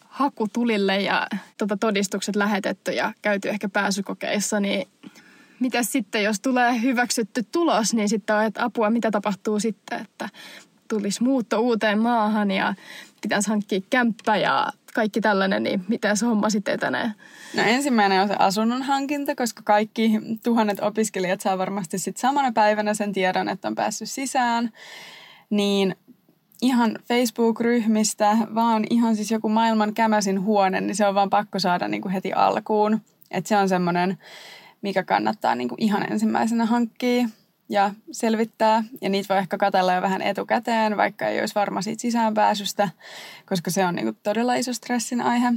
[0.00, 1.26] haku tulille ja
[1.58, 4.88] tota todistukset lähetetty ja käyty ehkä pääsykokeissa, niin
[5.60, 10.28] mitä sitten, jos tulee hyväksytty tulos, niin sitten on, että apua, mitä tapahtuu sitten, että
[10.88, 12.74] tulisi muutto uuteen maahan ja
[13.22, 17.10] pitäisi hankkia kämppä ja kaikki tällainen, niin miten se homma sitten etenee?
[17.56, 20.12] No ensimmäinen on se asunnon hankinta, koska kaikki
[20.44, 24.70] tuhannet opiskelijat saa varmasti sitten samana päivänä sen tiedon, että on päässyt sisään.
[25.50, 25.96] Niin
[26.62, 31.88] ihan Facebook-ryhmistä, vaan ihan siis joku maailman kämäsin huone, niin se on vaan pakko saada
[31.88, 33.00] niin kuin heti alkuun.
[33.30, 34.18] Että se on semmoinen,
[34.82, 37.28] mikä kannattaa niin kuin ihan ensimmäisenä hankkia
[37.68, 38.84] ja selvittää.
[39.00, 42.88] Ja niitä voi ehkä katella jo vähän etukäteen, vaikka ei olisi varma siitä sisäänpääsystä,
[43.46, 45.52] koska se on niin kuin todella iso stressin aihe.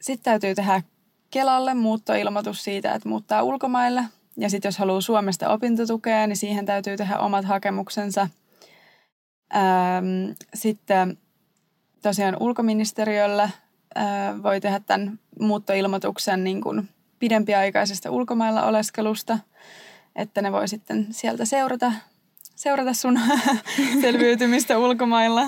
[0.00, 0.82] Sitten täytyy tehdä
[1.30, 4.04] Kelalle muuttoilmoitus siitä, että muuttaa ulkomaille.
[4.36, 8.28] Ja sitten jos haluaa Suomesta opintotukea, niin siihen täytyy tehdä omat hakemuksensa.
[10.54, 11.18] Sitten
[12.02, 13.50] tosiaan ulkoministeriöllä
[14.42, 16.88] voi tehdä tämän muuttoilmoituksen niin kuin
[17.20, 19.38] pidempiaikaisesta ulkomailla oleskelusta,
[20.16, 21.92] että ne voi sitten sieltä seurata,
[22.56, 23.20] seurata sun
[24.02, 25.42] selviytymistä ulkomailla.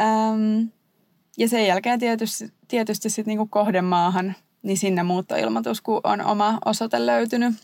[0.00, 0.62] Ähm,
[1.38, 7.06] ja sen jälkeen tietysti, tietysti sitten niinku kohdemaahan, niin sinne muuttoilmoitus, kun on oma osoite
[7.06, 7.54] löytynyt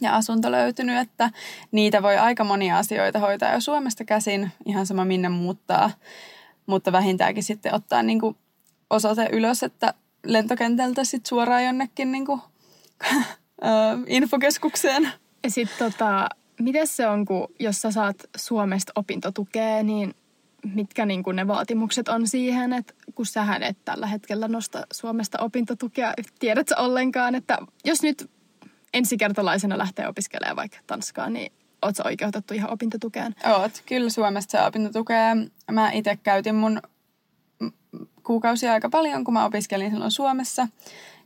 [0.00, 1.30] ja asunto löytynyt, että
[1.72, 5.90] niitä voi aika monia asioita hoitaa jo Suomesta käsin, ihan sama minne muuttaa,
[6.66, 8.36] mutta vähintäänkin sitten ottaa niinku
[8.90, 9.94] osoite ylös, että
[10.26, 12.40] lentokentältä sit suoraan jonnekin niin kuin,
[14.06, 15.12] infokeskukseen.
[15.44, 16.28] Ja sitten tota,
[16.60, 20.14] miten se on, kun jos sä saat Suomesta opintotukea, niin
[20.74, 25.38] mitkä niin kuin ne vaatimukset on siihen, että kun sähän et tällä hetkellä nosta Suomesta
[25.40, 28.30] opintotukea, tiedät sä ollenkaan, että jos nyt
[28.94, 33.34] ensikertalaisena lähtee opiskelemaan vaikka Tanskaan, niin oot sä oikeutettu ihan opintotukeen?
[33.44, 35.36] Oot, kyllä Suomesta saa opintotukea.
[35.70, 36.80] Mä itse käytin mun
[38.22, 40.68] kuukausia aika paljon, kun mä opiskelin silloin Suomessa.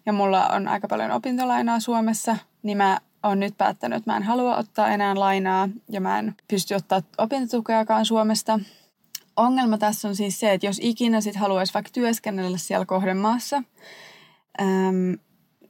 [0.07, 4.23] Ja mulla on aika paljon opintolainaa Suomessa, niin mä oon nyt päättänyt, että mä en
[4.23, 8.61] halua ottaa enää lainaa ja mä en pysty ottaa opintotukeakaan Suomesta.
[9.37, 13.63] Ongelma tässä on siis se, että jos ikinä sit haluaisi vaikka työskennellä siellä kohdemaassa,
[14.61, 15.19] äm,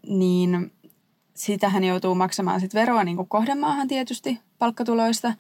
[0.06, 0.72] niin
[1.34, 5.34] sitähän joutuu maksamaan sit veroa niin kuin kohdemaahan tietysti palkkatuloista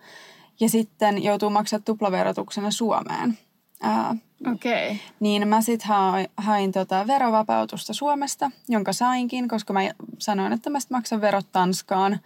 [0.60, 3.38] ja sitten joutuu maksamaan tuplaverotuksena Suomeen.
[3.82, 4.96] Ää, Okay.
[5.20, 9.80] Niin mä sitten hain, hain tota verovapautusta Suomesta, jonka sainkin, koska mä
[10.18, 12.20] sanoin, että mä sit maksan verot Tanskaan.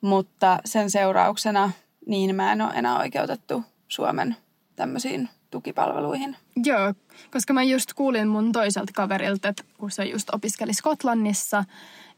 [0.00, 1.70] Mutta sen seurauksena
[2.06, 4.36] niin mä en ole enää oikeutettu Suomen
[4.76, 6.36] tämmöisiin tukipalveluihin.
[6.64, 6.94] Joo,
[7.30, 11.64] koska mä just kuulin mun toiselta kaverilta, että kun se just opiskeli Skotlannissa,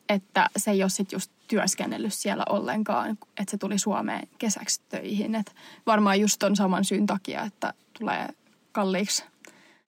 [0.09, 5.35] että se ei ole sit just työskennellyt siellä ollenkaan, että se tuli Suomeen kesäksi töihin.
[5.35, 5.55] Et
[5.87, 8.29] varmaan just ton saman syyn takia, että tulee
[8.73, 9.25] kalliiksi.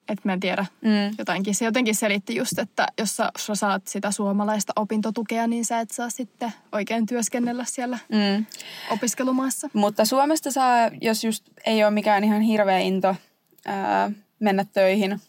[0.08, 1.14] Että mä en tiedä, mm.
[1.18, 1.54] jotenkin.
[1.54, 5.90] Se jotenkin selitti just, että jos sä, sä saat sitä suomalaista opintotukea, niin sä et
[5.90, 8.46] saa sitten oikein työskennellä siellä mm.
[8.90, 9.68] opiskelumaassa.
[9.72, 13.16] Mutta Suomesta saa, jos just ei ole mikään ihan hirveä into
[13.66, 15.20] ää, mennä töihin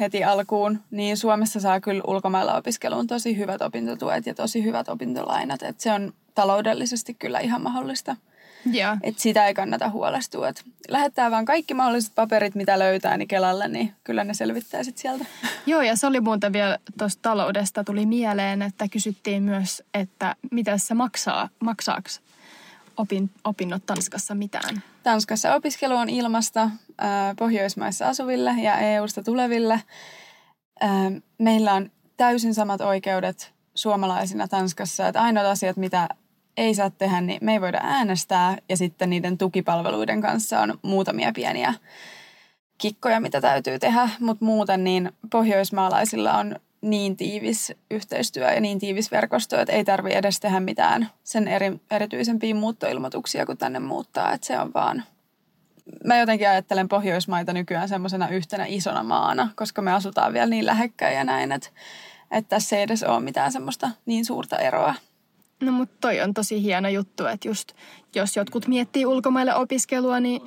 [0.00, 5.62] heti alkuun, niin Suomessa saa kyllä ulkomailla opiskeluun tosi hyvät opintotuet ja tosi hyvät opintolainat.
[5.62, 8.16] Et se on taloudellisesti kyllä ihan mahdollista.
[8.74, 8.98] Yeah.
[9.02, 10.48] Että sitä ei kannata huolestua.
[10.48, 15.02] Et lähettää vaan kaikki mahdolliset paperit, mitä löytää, niin Kelalle, niin kyllä ne selvittää sitten
[15.02, 15.24] sieltä.
[15.66, 20.78] Joo, ja se oli muuten vielä tuosta taloudesta tuli mieleen, että kysyttiin myös, että mitä
[20.78, 22.08] se maksaa, maksaako
[22.96, 24.82] opin, opinnot Tanskassa mitään?
[25.02, 26.70] Tanskassa opiskelu on ilmasta
[27.38, 29.82] Pohjoismaissa asuville ja EU-sta tuleville.
[31.38, 35.08] meillä on täysin samat oikeudet suomalaisina Tanskassa.
[35.08, 36.08] Että ainoat asiat, mitä
[36.60, 38.56] ei saa tehdä, niin me ei voida äänestää.
[38.68, 41.74] Ja sitten niiden tukipalveluiden kanssa on muutamia pieniä
[42.78, 44.08] kikkoja, mitä täytyy tehdä.
[44.20, 50.12] Mutta muuten niin pohjoismaalaisilla on niin tiivis yhteistyö ja niin tiivis verkosto, että ei tarvi
[50.12, 54.32] edes tehdä mitään sen eri, erityisempiä muuttoilmoituksia, kun tänne muuttaa.
[54.32, 55.02] Että se on vaan...
[56.04, 61.16] Mä jotenkin ajattelen Pohjoismaita nykyään semmoisena yhtenä isona maana, koska me asutaan vielä niin lähekkäin
[61.16, 61.68] ja näin, että,
[62.30, 64.94] että tässä ei edes ole mitään semmoista niin suurta eroa.
[65.60, 67.72] No mutta toi on tosi hieno juttu, että just
[68.14, 70.42] jos jotkut miettii ulkomaille opiskelua, niin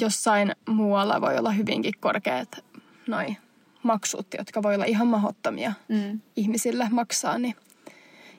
[0.00, 2.64] jossain muualla voi olla hyvinkin korkeat
[3.06, 3.36] noi
[3.82, 6.20] maksut, jotka voi olla ihan mahottomia mm.
[6.36, 7.56] ihmisille maksaa, niin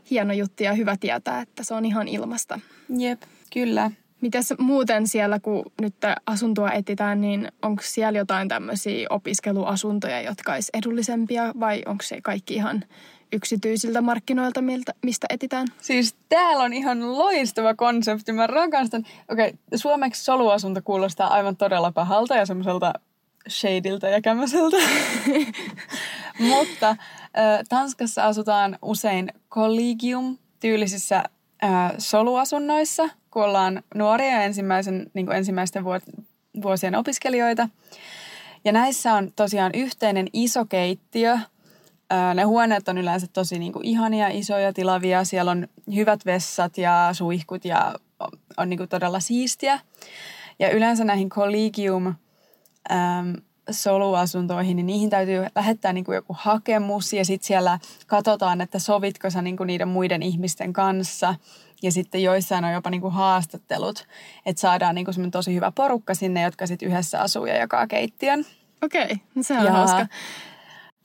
[0.09, 2.59] hieno juttu ja hyvä tietää, että se on ihan ilmasta.
[2.97, 3.21] Jep,
[3.53, 3.91] kyllä.
[4.21, 10.69] Mitäs muuten siellä, kun nyt asuntoa etitään, niin onko siellä jotain tämmöisiä opiskeluasuntoja, jotka olisi
[10.73, 12.83] edullisempia vai onko se kaikki ihan
[13.33, 15.67] yksityisiltä markkinoilta, miltä, mistä etitään?
[15.81, 18.31] Siis täällä on ihan loistava konsepti.
[18.31, 19.05] Mä rakastan.
[19.31, 22.93] Okei, okay, suomeksi soluasunto kuulostaa aivan todella pahalta ja semmoiselta
[23.49, 24.77] shadilta ja kämmöseltä.
[26.49, 26.97] Mutta äh,
[27.69, 31.23] Tanskassa asutaan usein collegium-tyylisissä
[31.63, 35.83] äh, soluasunnoissa, kun ollaan nuoria ensimmäisen, niin kuin ensimmäisten
[36.61, 37.69] vuosien opiskelijoita.
[38.65, 41.39] Ja näissä on tosiaan yhteinen iso keittiö.
[42.33, 45.23] Ne huoneet on yleensä tosi niin kuin ihania, isoja, tilavia.
[45.23, 47.95] Siellä on hyvät vessat ja suihkut ja
[48.57, 49.79] on niin kuin todella siistiä.
[50.59, 52.07] Ja yleensä näihin collegium
[52.91, 53.31] ähm,
[53.71, 59.29] soluasuntoihin, niin niihin täytyy lähettää niin kuin joku hakemus ja sitten siellä katsotaan, että sovitko
[59.29, 61.35] sä niin kuin niiden muiden ihmisten kanssa.
[61.81, 64.07] Ja sitten joissain on jopa niin kuin haastattelut,
[64.45, 68.45] että saadaan niin kuin tosi hyvä porukka sinne, jotka sitten yhdessä asuu ja jakaa keittiön.
[68.83, 70.07] Okei, okay, no se on ja hauska.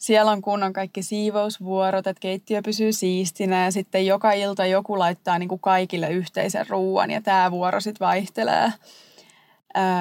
[0.05, 5.39] Siellä on kunnon kaikki siivousvuorot, että keittiö pysyy siistinä ja sitten joka ilta joku laittaa
[5.39, 8.73] niin kuin kaikille yhteisen ruuan ja tämä vuoro sitten vaihtelee.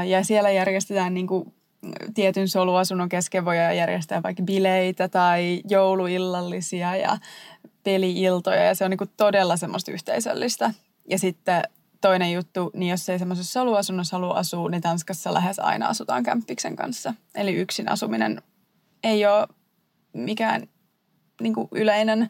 [0.05, 1.53] Ja siellä järjestetään niin kuin
[2.13, 7.17] tietyn soluasunnon kesken voi järjestää vaikka bileitä tai jouluillallisia ja
[7.83, 10.73] peliiltoja ja se on niin todella semmoista yhteisöllistä.
[11.09, 11.63] Ja sitten
[12.01, 16.75] toinen juttu, niin jos ei semmoisessa soluasunnossa halua asua, niin Tanskassa lähes aina asutaan kämppiksen
[16.75, 17.13] kanssa.
[17.35, 18.41] Eli yksin asuminen
[19.03, 19.47] ei ole
[20.13, 20.67] mikään
[21.41, 22.29] niin yleinen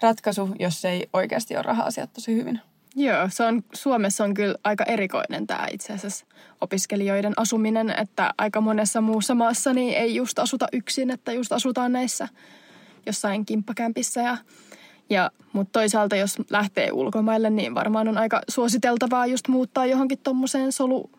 [0.00, 2.60] ratkaisu, jos ei oikeasti ole raha-asiat tosi hyvin.
[2.96, 6.26] Joo, se on, Suomessa on kyllä aika erikoinen tämä itse asiassa
[6.60, 11.92] opiskelijoiden asuminen, että aika monessa muussa maassa niin ei just asuta yksin, että just asutaan
[11.92, 12.28] näissä
[13.06, 14.36] jossain kimppakämpissä ja
[15.10, 20.72] ja, mutta toisaalta jos lähtee ulkomaille, niin varmaan on aika suositeltavaa just muuttaa johonkin tuommoiseen
[20.72, 21.10] solu,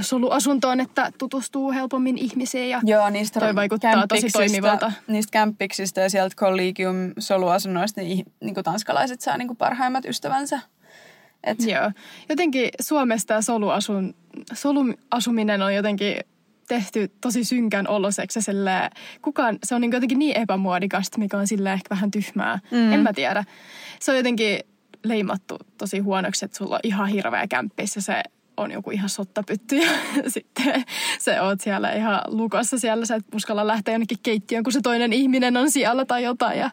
[0.00, 4.92] soluasuntoon, että tutustuu helpommin ihmisiin ja Joo, niistä toi vaikuttaa tosi toimivalta.
[5.06, 10.60] Niistä kämppiksistä ja sieltä collegium soluasunnoista niin, niin kuin tanskalaiset saa niin kuin parhaimmat ystävänsä.
[11.44, 11.58] Et...
[11.66, 11.90] Joo.
[12.28, 14.14] Jotenkin Suomesta soluasun,
[14.52, 16.16] soluasuminen on jotenkin
[16.68, 18.42] tehty tosi synkän oloseksi.
[18.42, 18.90] Sille,
[19.22, 22.58] kukaan, se on niin jotenkin niin epämuodikasta, mikä on sille ehkä vähän tyhmää.
[22.70, 22.92] Mm.
[22.92, 23.44] En mä tiedä.
[24.00, 24.58] Se on jotenkin
[25.04, 28.22] leimattu tosi huonoksi, että sulla on ihan hirveä kämppis ja se
[28.56, 29.90] on joku ihan sottapytty ja
[30.28, 30.84] sitten
[31.18, 33.06] se oot siellä ihan lukossa siellä.
[33.06, 36.58] Sä et uskalla lähteä jonnekin keittiöön, kun se toinen ihminen on siellä tai jotain.
[36.58, 36.70] Ja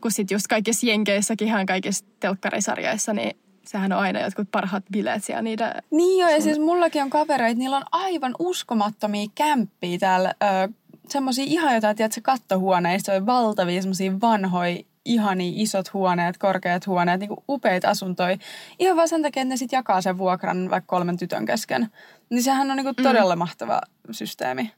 [0.00, 5.24] kun sitten just kaikissa jenkeissäkin, ihan kaikissa telkkarisarjoissa, niin sehän on aina jotkut parhaat bileet
[5.24, 5.82] siellä niitä.
[5.90, 10.34] Niin joo, ja siis mullakin on kavereita, niillä on aivan uskomattomia kämppiä täällä.
[10.42, 10.72] Ö,
[11.08, 17.30] semmosia ihan jotain, tiedätkö, kattohuoneista, on valtavia semmosia vanhoja ihani isot huoneet, korkeat huoneet, niin
[17.48, 18.36] upeita asuntoja.
[18.78, 21.90] Ihan vaan sen takia, että ne sitten jakaa sen vuokran vaikka kolmen tytön kesken.
[22.30, 23.38] Niin sehän on niin kuin todella mm.
[23.38, 24.72] mahtava systeemi.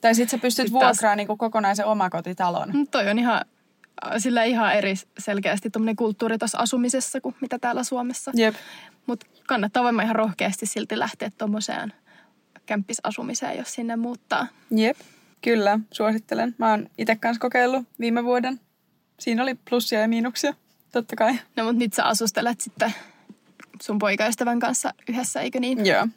[0.00, 2.70] Tai sitten sä pystyt vuokraamaan niin kokonaisen omakotitalon.
[2.72, 3.44] Mm, toi on ihan
[4.18, 8.30] sillä ihan eri selkeästi tuommoinen kulttuuri tuossa asumisessa kuin mitä täällä Suomessa.
[8.34, 8.54] Jep.
[9.06, 11.92] Mutta kannattaa varmaan ihan rohkeasti silti lähteä tuommoiseen
[12.66, 14.46] kämppisasumiseen, jos sinne muuttaa.
[14.70, 14.96] Jep,
[15.42, 16.54] kyllä, suosittelen.
[16.58, 18.60] Mä oon itse kanssa kokeillut viime vuoden.
[19.20, 20.54] Siinä oli plussia ja miinuksia,
[20.92, 21.32] totta kai.
[21.56, 22.94] No mutta nyt sä asustelet sitten
[23.82, 25.86] sun poikaystävän kanssa yhdessä, eikö niin?
[25.86, 26.08] Joo,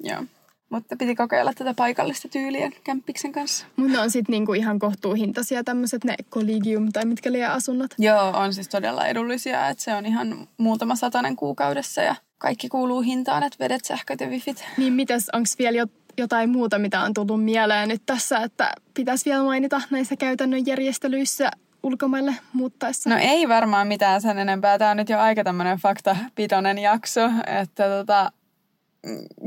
[0.00, 0.24] joo.
[0.68, 3.66] Mutta piti kokeilla tätä paikallista tyyliä kämppiksen kanssa.
[3.76, 7.90] Mutta ne on sitten niinku ihan kohtuuhintaisia tämmöiset ne collegium tai mitkä liian asunnot.
[7.98, 9.68] Joo, on siis todella edullisia.
[9.68, 14.26] Että se on ihan muutama satanen kuukaudessa ja kaikki kuuluu hintaan, että vedet, sähköt ja
[14.26, 14.64] wifit.
[14.76, 15.86] Niin mitäs, onko vielä
[16.18, 21.50] jotain muuta, mitä on tullut mieleen nyt tässä, että pitäisi vielä mainita näissä käytännön järjestelyissä
[21.84, 23.10] ulkomaille muuttaessa?
[23.10, 24.78] No ei varmaan mitään sen enempää.
[24.78, 28.32] Tämä on nyt jo aika tämmöinen faktapitoinen jakso, että tota,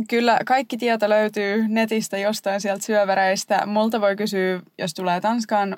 [0.10, 3.66] kyllä kaikki tieto löytyy netistä jostain sieltä syövereistä.
[3.66, 5.78] Multa voi kysyä, jos tulee Tanskan,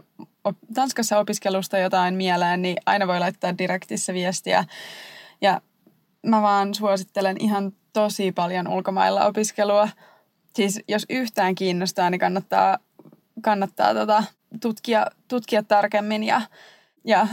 [0.73, 4.65] Tanskassa opiskelusta jotain mieleen, niin aina voi laittaa direktissä viestiä.
[5.41, 5.61] Ja
[6.25, 9.89] mä vaan suosittelen ihan tosi paljon ulkomailla opiskelua.
[10.55, 12.77] Siis jos yhtään kiinnostaa, niin kannattaa,
[13.41, 14.23] kannattaa tota,
[14.61, 16.41] tutkia, tutkia tarkemmin ja,
[17.03, 17.27] ja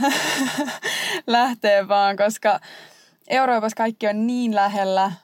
[1.27, 2.59] lähteä vaan, koska
[3.27, 5.11] Euroopassa kaikki on niin lähellä–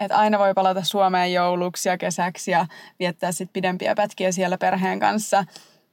[0.00, 2.66] että aina voi palata Suomeen jouluksi ja kesäksi ja
[2.98, 5.44] viettää sitten pidempiä pätkiä siellä perheen kanssa.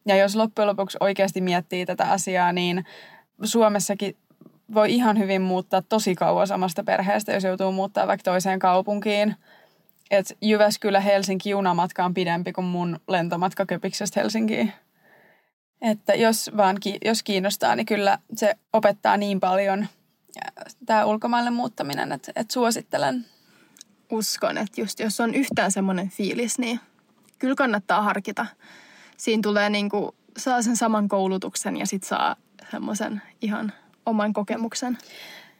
[0.06, 2.86] Ja jos loppujen lopuksi oikeasti miettii tätä asiaa, niin
[3.44, 4.18] Suomessakin
[4.74, 9.36] voi ihan hyvin muuttaa tosi kauas omasta perheestä, jos joutuu muuttaa vaikka toiseen kaupunkiin.
[10.12, 14.74] Et Jyväskylä-Helsinki junamatka on pidempi kuin mun lentomatka Köpiksestä Helsinkiin.
[15.82, 19.88] Että jos vaan jos kiinnostaa, niin kyllä se opettaa niin paljon
[20.86, 23.26] tämä ulkomaille muuttaminen, että, että suosittelen
[24.12, 26.80] uskon, että just jos on yhtään semmoinen fiilis, niin
[27.40, 28.46] kyllä kannattaa harkita.
[29.18, 32.36] Siinä tulee niin kuin, saa sen saman koulutuksen ja sitten saa
[32.72, 33.74] semmoisen ihan
[34.06, 34.98] oman kokemuksen.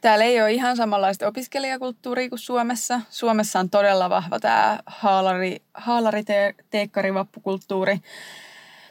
[0.02, 3.02] Täällä ei ole ihan samanlaista opiskelijakulttuuria kuin Suomessa.
[3.10, 6.24] Suomessa on todella vahva tämä haalari, haalari
[7.14, 8.00] vappukulttuuri,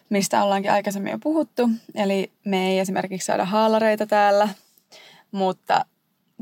[0.09, 1.71] mistä ollaankin aikaisemmin jo puhuttu.
[1.95, 4.49] Eli me ei esimerkiksi saada haalareita täällä,
[5.31, 5.85] mutta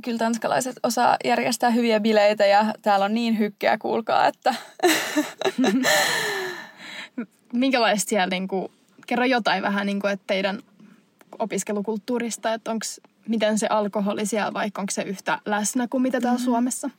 [0.05, 4.55] kyllä tanskalaiset osaa järjestää hyviä bileitä ja täällä on niin hykkeä, kuulkaa, että...
[7.53, 8.69] Minkälaista siellä, niin kuin,
[9.07, 10.63] kerro jotain vähän, niin kuin, että teidän
[11.39, 12.85] opiskelukulttuurista, että onko
[13.29, 16.45] miten se alkoholi siellä, vaikka onko se yhtä läsnä kuin mitä täällä mm.
[16.45, 16.91] Suomessa?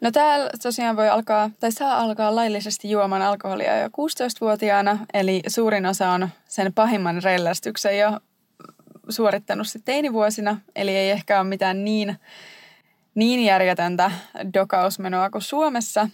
[0.00, 5.86] No täällä tosiaan voi alkaa, tai saa alkaa laillisesti juomaan alkoholia jo 16-vuotiaana, eli suurin
[5.86, 8.20] osa on sen pahimman rellästyksen jo
[9.08, 12.16] suorittanut sitten teinivuosina, eli ei ehkä ole mitään niin,
[13.14, 14.10] niin järjetöntä
[14.54, 16.08] dokausmenoa kuin Suomessa.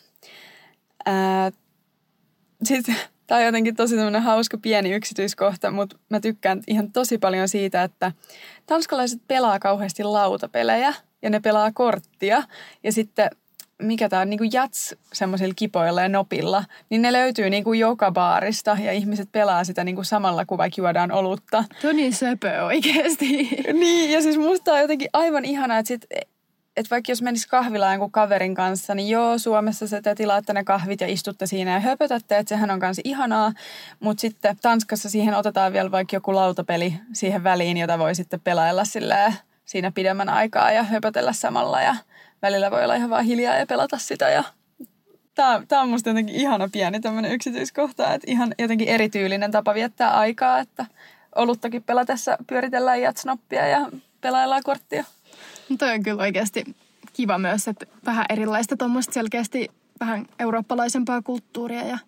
[2.65, 2.97] Sitten
[3.29, 7.83] Tämä on jotenkin tosi semmoinen hauska pieni yksityiskohta, mutta mä tykkään ihan tosi paljon siitä,
[7.83, 8.13] että
[8.67, 12.43] tanskalaiset pelaa kauheasti lautapelejä ja ne pelaa korttia.
[12.85, 13.31] Ja sitten
[13.83, 17.81] mikä tämä on, niin kuin jats semmoisilla kipoilla ja nopilla, niin ne löytyy niin kuin
[17.81, 21.65] joka baarista ja ihmiset pelaa sitä niin kuin samalla, kun vaikka juodaan olutta.
[21.81, 23.49] Tuo niin söpö oikeasti.
[23.73, 26.07] niin, ja siis musta on jotenkin aivan ihanaa, että sit
[26.79, 30.65] että vaikka jos menisi kahvilaan jonkun kaverin kanssa, niin joo, Suomessa se te tilaatte ne
[30.65, 33.53] kahvit ja istutte siinä ja höpötätte, että sehän on kanssa ihanaa.
[34.01, 38.85] Mutta sitten Tanskassa siihen otetaan vielä vaikka joku lautapeli siihen väliin, jota voi sitten pelailla
[38.85, 39.33] sillä
[39.65, 41.97] siinä pidemmän aikaa ja höpötellä samalla ja
[42.43, 44.45] välillä voi olla ihan vaan hiljaa ja pelata sitä ja
[45.35, 50.11] Tämä, tämä on musta jotenkin ihana pieni tämmöinen yksityiskohta, että ihan jotenkin erityylinen tapa viettää
[50.11, 50.87] aikaa, että
[51.35, 53.89] oluttakin pelatessa pyöritellään jatsnoppia ja
[54.21, 55.05] pelaillaan korttia.
[55.79, 56.65] Toi on kyllä oikeasti
[57.13, 59.69] kiva myös, että vähän erilaista tuommoista selkeästi
[60.01, 61.99] vähän eurooppalaisempaa kulttuuria ja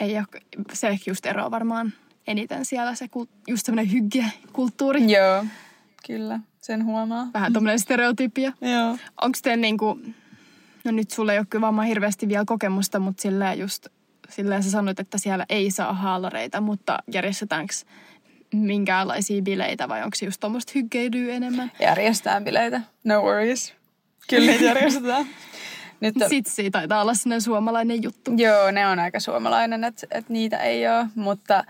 [0.00, 0.26] ei ole,
[0.72, 1.92] se ehkä just eroa varmaan
[2.26, 3.06] eniten siellä se
[3.48, 5.12] just semmoinen hygge-kulttuuri.
[5.12, 5.44] Joo,
[6.06, 7.30] kyllä, sen huomaa.
[7.34, 8.52] Vähän tuommoinen stereotypia.
[8.60, 8.98] Joo.
[9.22, 9.98] Onko teillä niinku,
[10.84, 13.86] no nyt sulle ei ole kyllä varmaan hirveästi vielä kokemusta, mutta sillä just,
[14.28, 17.74] sillä sä sanoit, että siellä ei saa haalareita, mutta järjestetäänkö
[18.52, 21.72] minkäänlaisia bileitä vai onko se just tuommoista hyggeilyä enemmän?
[21.80, 23.74] Järjestetään bileitä, no worries.
[24.28, 25.26] Kyllä niitä järjestetään.
[26.00, 26.28] Nyt on...
[26.28, 28.30] Sitsi taitaa olla sellainen suomalainen juttu.
[28.36, 31.64] Joo, ne on aika suomalainen, että, että niitä ei ole, mutta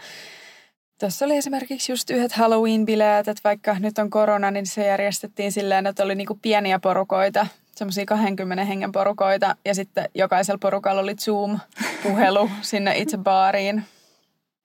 [1.03, 5.87] Tuossa oli esimerkiksi just yhdet Halloween-bileet, että vaikka nyt on korona, niin se järjestettiin silleen,
[5.87, 12.51] että oli niinku pieniä porukoita, semmoisia 20 hengen porukoita, ja sitten jokaisella porukalla oli Zoom-puhelu
[12.61, 13.83] sinne itse baariin.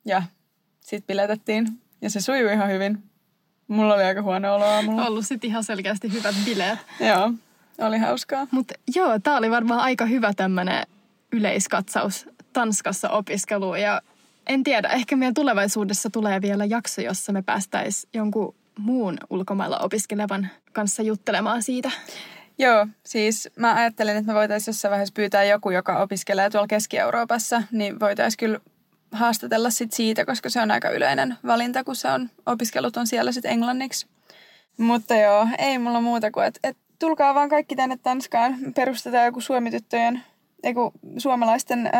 [0.06, 0.24] Ja
[0.80, 1.68] sitten biletettiin
[2.02, 3.04] ja se sujui ihan hyvin.
[3.68, 5.06] Mulla oli aika huono olo aamulla.
[5.06, 6.80] Ollut sitten ihan selkeästi hyvät bileet.
[7.00, 7.34] joo,
[7.78, 8.48] oli hauskaa.
[8.52, 10.84] Mutta joo, tää oli varmaan aika hyvä tämmönen
[11.32, 13.80] yleiskatsaus Tanskassa opiskeluun.
[13.82, 14.02] Ja
[14.48, 20.48] en tiedä, ehkä meidän tulevaisuudessa tulee vielä jakso, jossa me päästäis jonkun muun ulkomailla opiskelevan
[20.74, 21.92] kanssa juttelemaan siitä.
[22.60, 27.64] Joo, siis mä ajattelin, että me voitaisiin jossain vaiheessa pyytää joku, joka opiskelee tuolla Keski-Euroopassa,
[27.72, 28.60] niin voitaisiin kyllä
[29.12, 33.32] haastatella sit siitä, koska se on aika yleinen valinta, kun se on, opiskelut on siellä
[33.32, 34.08] sitten englanniksi.
[34.78, 38.56] Mutta joo, ei mulla muuta kuin, että et tulkaa vaan kaikki tänne Tanskaan.
[38.76, 40.24] Perustetaan joku suomityttöjen,
[40.64, 41.92] eiku suomalaisten öö,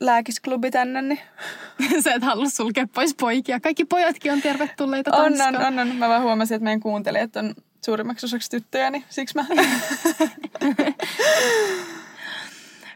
[0.00, 1.02] lääkisklubi tänne.
[1.02, 1.20] Niin.
[2.02, 3.60] Sä et halua sulkea pois poikia.
[3.60, 5.56] Kaikki pojatkin on tervetulleita Tanskaan.
[5.56, 5.96] On, on, on, on.
[5.96, 7.54] Mä vaan huomasin, että meidän kuuntelijat on
[7.84, 9.46] suurimmaksi osaksi tyttöjä, niin siksi mä...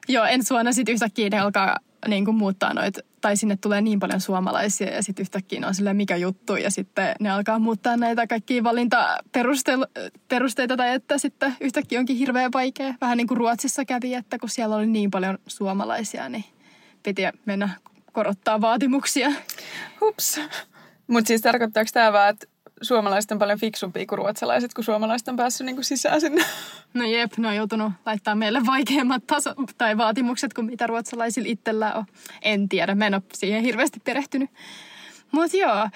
[0.09, 4.01] Joo, ensi vuonna sitten yhtäkkiä ne alkaa niin kuin muuttaa noita, tai sinne tulee niin
[4.01, 8.27] paljon suomalaisia ja sitten yhtäkkiä on silleen mikä juttu ja sitten ne alkaa muuttaa näitä
[8.27, 12.95] kaikkia valintaperusteita tai että sitten yhtäkkiä onkin hirveän vaikea.
[13.01, 16.45] Vähän niin kuin Ruotsissa kävi, että kun siellä oli niin paljon suomalaisia, niin
[17.03, 17.69] piti mennä
[18.13, 19.33] korottaa vaatimuksia.
[20.01, 20.41] Hups.
[21.07, 22.47] Mutta siis tarkoittaako tämä vaan, että
[22.85, 26.45] suomalaiset on paljon fiksumpia kuin ruotsalaiset, kun suomalaiset on päässyt niin kuin sisään sinne.
[26.95, 31.97] No jep, ne on joutunut laittaa meille vaikeammat taso- tai vaatimukset kuin mitä ruotsalaisilla itsellään
[31.97, 32.05] on.
[32.43, 34.51] En tiedä, mä en ole siihen hirveästi perehtynyt.
[35.33, 35.89] Mutta joo,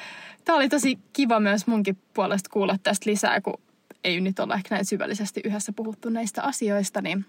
[0.45, 3.61] tämä oli tosi kiva myös munkin puolesta kuulla tästä lisää, kun
[4.05, 7.27] ei nyt olla ehkä näin syvällisesti yhdessä puhuttu näistä asioista, niin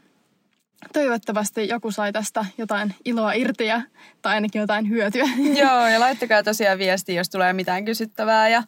[0.94, 3.82] toivottavasti joku sai tästä jotain iloa irti ja,
[4.22, 5.24] tai ainakin jotain hyötyä.
[5.62, 8.50] Joo, ja laittakaa tosiaan viestiä, jos tulee mitään kysyttävää.
[8.50, 8.64] Ja,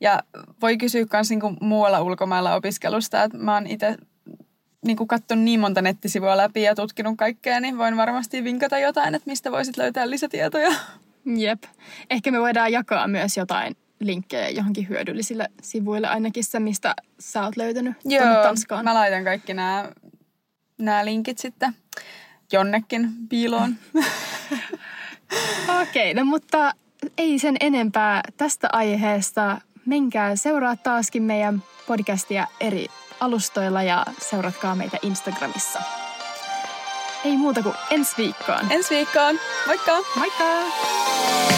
[0.00, 0.22] ja
[0.62, 3.22] voi kysyä myös niinku muualla ulkomailla opiskelusta.
[3.22, 3.96] että mä oon itse
[4.86, 9.30] niin katsonut niin monta nettisivua läpi ja tutkinut kaikkea, niin voin varmasti vinkata jotain, että
[9.30, 10.74] mistä voisit löytää lisätietoja.
[11.36, 11.62] Jep.
[12.10, 17.56] Ehkä me voidaan jakaa myös jotain linkkejä johonkin hyödyllisille sivuille, ainakin se, mistä sä oot
[17.56, 18.84] löytänyt Joo, Tanskaan.
[18.84, 19.88] mä laitan kaikki nämä
[20.78, 21.76] nämä linkit sitten
[22.52, 23.76] jonnekin piiloon.
[25.82, 26.72] Okei, no mutta
[27.18, 29.60] ei sen enempää tästä aiheesta.
[29.86, 32.86] Menkää seuraa taaskin meidän podcastia eri
[33.20, 35.82] alustoilla ja seuratkaa meitä Instagramissa.
[37.24, 38.72] Ei muuta kuin ensi viikkoon.
[38.72, 39.38] Ensi viikkoon.
[39.66, 39.92] Moikka!
[40.16, 41.55] Moikka!